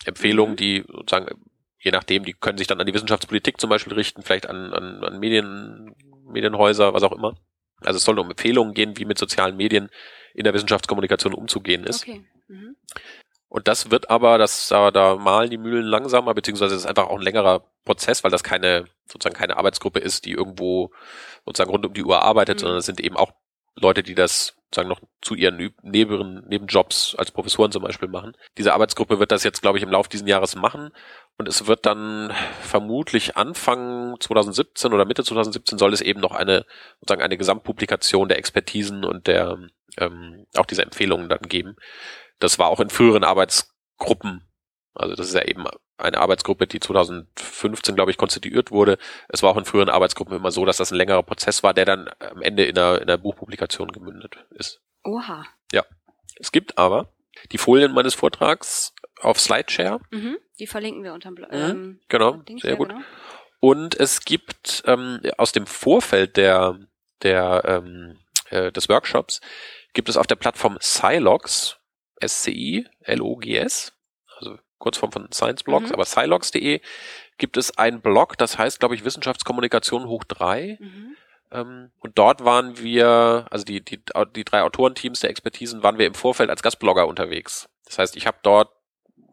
Empfehlungen, 0.04 0.52
mhm. 0.52 0.56
die 0.56 0.84
sozusagen, 0.86 1.26
je 1.78 1.90
nachdem, 1.90 2.24
die 2.24 2.34
können 2.34 2.58
sich 2.58 2.66
dann 2.66 2.80
an 2.80 2.86
die 2.86 2.94
Wissenschaftspolitik 2.94 3.60
zum 3.60 3.70
Beispiel 3.70 3.94
richten, 3.94 4.22
vielleicht 4.22 4.48
an, 4.48 4.72
an, 4.72 5.04
an 5.04 5.18
Medien, 5.18 5.94
Medienhäuser, 6.26 6.94
was 6.94 7.02
auch 7.02 7.12
immer. 7.12 7.36
Also 7.86 7.98
es 7.98 8.04
soll 8.04 8.18
um 8.18 8.30
Empfehlungen 8.30 8.74
gehen, 8.74 8.96
wie 8.98 9.04
mit 9.04 9.18
sozialen 9.18 9.56
Medien 9.56 9.90
in 10.34 10.44
der 10.44 10.54
Wissenschaftskommunikation 10.54 11.34
umzugehen 11.34 11.84
ist. 11.84 12.02
Okay. 12.02 12.24
Mhm. 12.48 12.76
Und 13.48 13.68
das 13.68 13.90
wird 13.90 14.08
aber, 14.08 14.38
das, 14.38 14.68
da, 14.68 14.90
da 14.90 15.16
malen 15.16 15.50
die 15.50 15.58
Mühlen 15.58 15.84
langsamer, 15.84 16.32
beziehungsweise 16.32 16.74
es 16.74 16.82
ist 16.82 16.86
einfach 16.86 17.08
auch 17.08 17.16
ein 17.16 17.22
längerer 17.22 17.66
Prozess, 17.84 18.24
weil 18.24 18.30
das 18.30 18.42
keine, 18.42 18.86
sozusagen 19.06 19.36
keine 19.36 19.58
Arbeitsgruppe 19.58 19.98
ist, 19.98 20.24
die 20.24 20.32
irgendwo 20.32 20.90
sozusagen 21.44 21.70
rund 21.70 21.84
um 21.84 21.92
die 21.92 22.04
Uhr 22.04 22.22
arbeitet, 22.22 22.56
mhm. 22.56 22.60
sondern 22.60 22.78
es 22.78 22.86
sind 22.86 23.00
eben 23.00 23.16
auch 23.16 23.32
Leute, 23.74 24.02
die 24.02 24.14
das 24.14 24.56
sozusagen 24.72 24.88
noch 24.88 25.00
zu 25.20 25.34
ihren 25.34 25.72
neben, 25.82 26.46
Nebenjobs 26.48 27.14
als 27.16 27.30
Professoren 27.30 27.72
zum 27.72 27.82
Beispiel 27.82 28.08
machen. 28.08 28.36
Diese 28.56 28.72
Arbeitsgruppe 28.72 29.18
wird 29.18 29.30
das 29.30 29.44
jetzt, 29.44 29.60
glaube 29.60 29.76
ich, 29.76 29.84
im 29.84 29.90
Laufe 29.90 30.08
dieses 30.08 30.26
Jahres 30.26 30.56
machen 30.56 30.90
und 31.36 31.46
es 31.46 31.66
wird 31.66 31.84
dann 31.84 32.32
vermutlich 32.62 33.36
Anfang 33.36 34.16
2017 34.18 34.92
oder 34.92 35.04
Mitte 35.04 35.24
2017 35.24 35.78
soll 35.78 35.92
es 35.92 36.00
eben 36.00 36.20
noch 36.20 36.32
eine 36.32 36.64
sozusagen 37.00 37.22
eine 37.22 37.36
Gesamtpublikation 37.36 38.28
der 38.28 38.38
Expertisen 38.38 39.04
und 39.04 39.26
der 39.26 39.58
ähm, 39.98 40.46
auch 40.56 40.66
diese 40.66 40.82
Empfehlungen 40.82 41.28
dann 41.28 41.42
geben. 41.42 41.76
Das 42.38 42.58
war 42.58 42.68
auch 42.68 42.80
in 42.80 42.88
früheren 42.88 43.24
Arbeitsgruppen 43.24 44.48
also 44.94 45.14
das 45.14 45.28
ist 45.28 45.34
ja 45.34 45.44
eben 45.44 45.64
eine 45.96 46.18
Arbeitsgruppe, 46.18 46.66
die 46.66 46.80
2015, 46.80 47.94
glaube 47.94 48.10
ich, 48.10 48.16
konstituiert 48.16 48.70
wurde. 48.70 48.98
Es 49.28 49.42
war 49.42 49.50
auch 49.50 49.56
in 49.56 49.64
früheren 49.64 49.88
Arbeitsgruppen 49.88 50.36
immer 50.36 50.50
so, 50.50 50.64
dass 50.64 50.76
das 50.76 50.90
ein 50.90 50.96
längerer 50.96 51.22
Prozess 51.22 51.62
war, 51.62 51.74
der 51.74 51.84
dann 51.84 52.10
am 52.18 52.42
Ende 52.42 52.64
in 52.64 52.76
einer, 52.76 52.96
in 52.96 53.08
einer 53.08 53.18
Buchpublikation 53.18 53.92
gemündet 53.92 54.44
ist. 54.50 54.80
Oha. 55.04 55.46
Ja. 55.72 55.84
Es 56.38 56.52
gibt 56.52 56.78
aber 56.78 57.12
die 57.52 57.58
Folien 57.58 57.92
meines 57.92 58.14
Vortrags 58.14 58.94
auf 59.20 59.40
Slideshare. 59.40 60.00
Mhm, 60.10 60.38
die 60.58 60.66
verlinken 60.66 61.04
wir 61.04 61.14
unterm 61.14 61.34
Blog. 61.34 61.50
Mhm, 61.50 61.58
ähm, 61.58 62.00
genau, 62.08 62.42
sehr 62.60 62.76
gut. 62.76 62.88
Genau. 62.88 63.00
Und 63.60 63.98
es 63.98 64.24
gibt 64.24 64.82
ähm, 64.86 65.20
aus 65.38 65.52
dem 65.52 65.66
Vorfeld 65.66 66.36
der, 66.36 66.78
der 67.22 67.62
ähm, 67.64 68.18
äh, 68.50 68.72
des 68.72 68.88
Workshops 68.88 69.40
gibt 69.92 70.08
es 70.08 70.16
auf 70.16 70.26
der 70.26 70.36
Plattform 70.36 70.78
Silogs, 70.80 71.78
S-C-I, 72.16 72.86
L-O-G-S, 73.00 73.92
also 74.36 74.58
Kurzform 74.82 75.12
von 75.12 75.32
Science 75.32 75.62
Blogs, 75.62 75.88
mhm. 75.88 75.94
aber 75.94 76.04
scilogs.de 76.04 76.80
gibt 77.38 77.56
es 77.56 77.78
ein 77.78 78.00
Blog, 78.00 78.36
das 78.36 78.58
heißt, 78.58 78.80
glaube 78.80 78.94
ich, 78.94 79.04
Wissenschaftskommunikation 79.04 80.06
hoch 80.06 80.24
drei. 80.24 80.76
Mhm. 80.80 81.16
Ähm, 81.52 81.92
und 82.00 82.18
dort 82.18 82.44
waren 82.44 82.78
wir, 82.78 83.46
also 83.50 83.64
die, 83.64 83.84
die, 83.84 84.02
die 84.34 84.44
drei 84.44 84.62
Autorenteams 84.62 85.20
der 85.20 85.30
Expertisen, 85.30 85.82
waren 85.82 85.98
wir 85.98 86.06
im 86.06 86.14
Vorfeld 86.14 86.50
als 86.50 86.62
Gastblogger 86.62 87.06
unterwegs. 87.06 87.68
Das 87.84 87.98
heißt, 87.98 88.16
ich 88.16 88.26
habe 88.26 88.38
dort, 88.42 88.70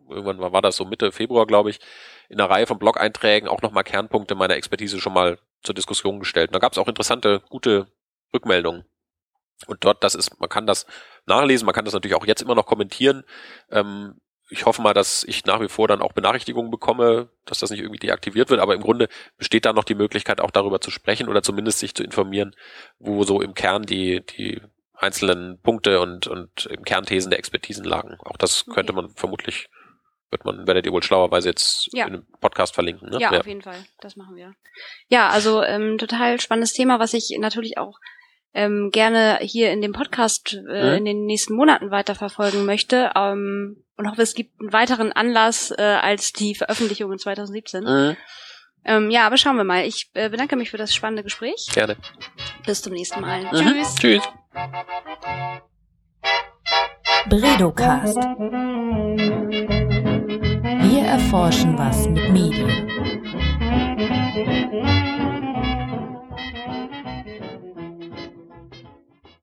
irgendwann 0.07 0.39
war 0.39 0.61
das 0.61 0.75
so 0.75 0.85
Mitte 0.85 1.11
Februar, 1.11 1.47
glaube 1.47 1.71
ich, 1.71 1.79
in 2.29 2.39
einer 2.39 2.49
Reihe 2.49 2.67
von 2.67 2.77
Blog-Einträgen 2.77 3.49
auch 3.49 3.61
nochmal 3.63 3.83
Kernpunkte 3.83 4.35
meiner 4.35 4.55
Expertise 4.55 4.99
schon 4.99 5.13
mal 5.13 5.39
zur 5.63 5.73
Diskussion 5.73 6.19
gestellt. 6.19 6.49
Und 6.49 6.53
da 6.53 6.59
gab 6.59 6.73
es 6.73 6.77
auch 6.77 6.87
interessante, 6.87 7.41
gute 7.49 7.87
Rückmeldungen. 8.33 8.85
Und 9.67 9.83
dort, 9.83 10.03
das 10.03 10.15
ist, 10.15 10.39
man 10.39 10.49
kann 10.49 10.67
das 10.67 10.85
nachlesen, 11.25 11.65
man 11.65 11.75
kann 11.75 11.85
das 11.85 11.93
natürlich 11.93 12.15
auch 12.15 12.25
jetzt 12.25 12.41
immer 12.41 12.55
noch 12.55 12.65
kommentieren. 12.65 13.23
Ähm, 13.71 14.19
ich 14.49 14.65
hoffe 14.65 14.81
mal, 14.81 14.93
dass 14.93 15.23
ich 15.23 15.45
nach 15.45 15.61
wie 15.61 15.67
vor 15.67 15.87
dann 15.87 16.01
auch 16.01 16.13
Benachrichtigungen 16.13 16.71
bekomme, 16.71 17.29
dass 17.45 17.59
das 17.59 17.69
nicht 17.69 17.81
irgendwie 17.81 17.99
deaktiviert 17.99 18.49
wird, 18.49 18.59
aber 18.59 18.73
im 18.73 18.81
Grunde 18.81 19.07
besteht 19.37 19.65
da 19.65 19.73
noch 19.73 19.83
die 19.83 19.95
Möglichkeit, 19.95 20.41
auch 20.41 20.51
darüber 20.51 20.81
zu 20.81 20.91
sprechen 20.91 21.29
oder 21.29 21.43
zumindest 21.43 21.79
sich 21.79 21.93
zu 21.93 22.03
informieren, 22.03 22.55
wo 22.97 23.23
so 23.23 23.41
im 23.41 23.53
Kern 23.53 23.83
die, 23.83 24.25
die 24.25 24.61
einzelnen 24.95 25.61
Punkte 25.61 26.01
und, 26.01 26.27
und 26.27 26.65
im 26.65 26.83
Kernthesen 26.83 27.29
der 27.29 27.39
Expertisen 27.39 27.85
lagen. 27.85 28.17
Auch 28.25 28.37
das 28.37 28.63
okay. 28.63 28.75
könnte 28.75 28.93
man 28.93 29.09
vermutlich, 29.09 29.69
wird 30.31 30.45
man, 30.45 30.67
werdet 30.67 30.85
ihr 30.85 30.91
wohl 30.91 31.03
schlauerweise 31.03 31.49
jetzt 31.49 31.89
ja. 31.93 32.05
in 32.05 32.13
einem 32.15 32.27
Podcast 32.41 32.73
verlinken. 32.73 33.09
Ne? 33.09 33.19
Ja, 33.19 33.31
ja, 33.31 33.39
auf 33.39 33.47
jeden 33.47 33.61
Fall. 33.61 33.85
Das 33.99 34.15
machen 34.15 34.35
wir. 34.35 34.55
Ja, 35.07 35.29
also 35.29 35.63
ähm, 35.63 35.97
total 35.97 36.39
spannendes 36.41 36.73
Thema, 36.73 36.99
was 36.99 37.13
ich 37.13 37.35
natürlich 37.39 37.77
auch 37.77 37.97
ähm, 38.53 38.89
gerne 38.91 39.39
hier 39.41 39.71
in 39.71 39.81
dem 39.81 39.93
Podcast 39.93 40.53
äh, 40.53 40.91
mhm. 40.91 40.97
in 40.97 41.05
den 41.05 41.25
nächsten 41.25 41.55
Monaten 41.55 41.91
weiterverfolgen 41.91 42.65
möchte 42.65 43.11
ähm, 43.15 43.83
und 43.95 44.09
hoffe, 44.09 44.21
es 44.21 44.33
gibt 44.33 44.59
einen 44.59 44.73
weiteren 44.73 45.11
Anlass 45.11 45.71
äh, 45.71 45.81
als 45.81 46.33
die 46.33 46.55
Veröffentlichung 46.55 47.11
in 47.11 47.19
2017. 47.19 47.83
Mhm. 47.83 48.17
Ähm, 48.85 49.11
ja, 49.11 49.25
aber 49.25 49.37
schauen 49.37 49.57
wir 49.57 49.63
mal. 49.63 49.85
Ich 49.85 50.09
äh, 50.13 50.29
bedanke 50.29 50.55
mich 50.55 50.71
für 50.71 50.77
das 50.77 50.95
spannende 50.95 51.23
Gespräch. 51.23 51.67
Gerne. 51.73 51.97
Bis 52.65 52.81
zum 52.81 52.93
nächsten 52.93 53.21
Mal. 53.21 53.43
Mhm. 53.43 53.49
Tschüss. 53.51 53.95
Tschüss. 53.95 54.23
Bredocast. 57.27 58.15
Wir 60.81 61.01
erforschen 61.03 61.77
was 61.77 62.07
mit 62.07 62.31
Medien. 62.31 63.18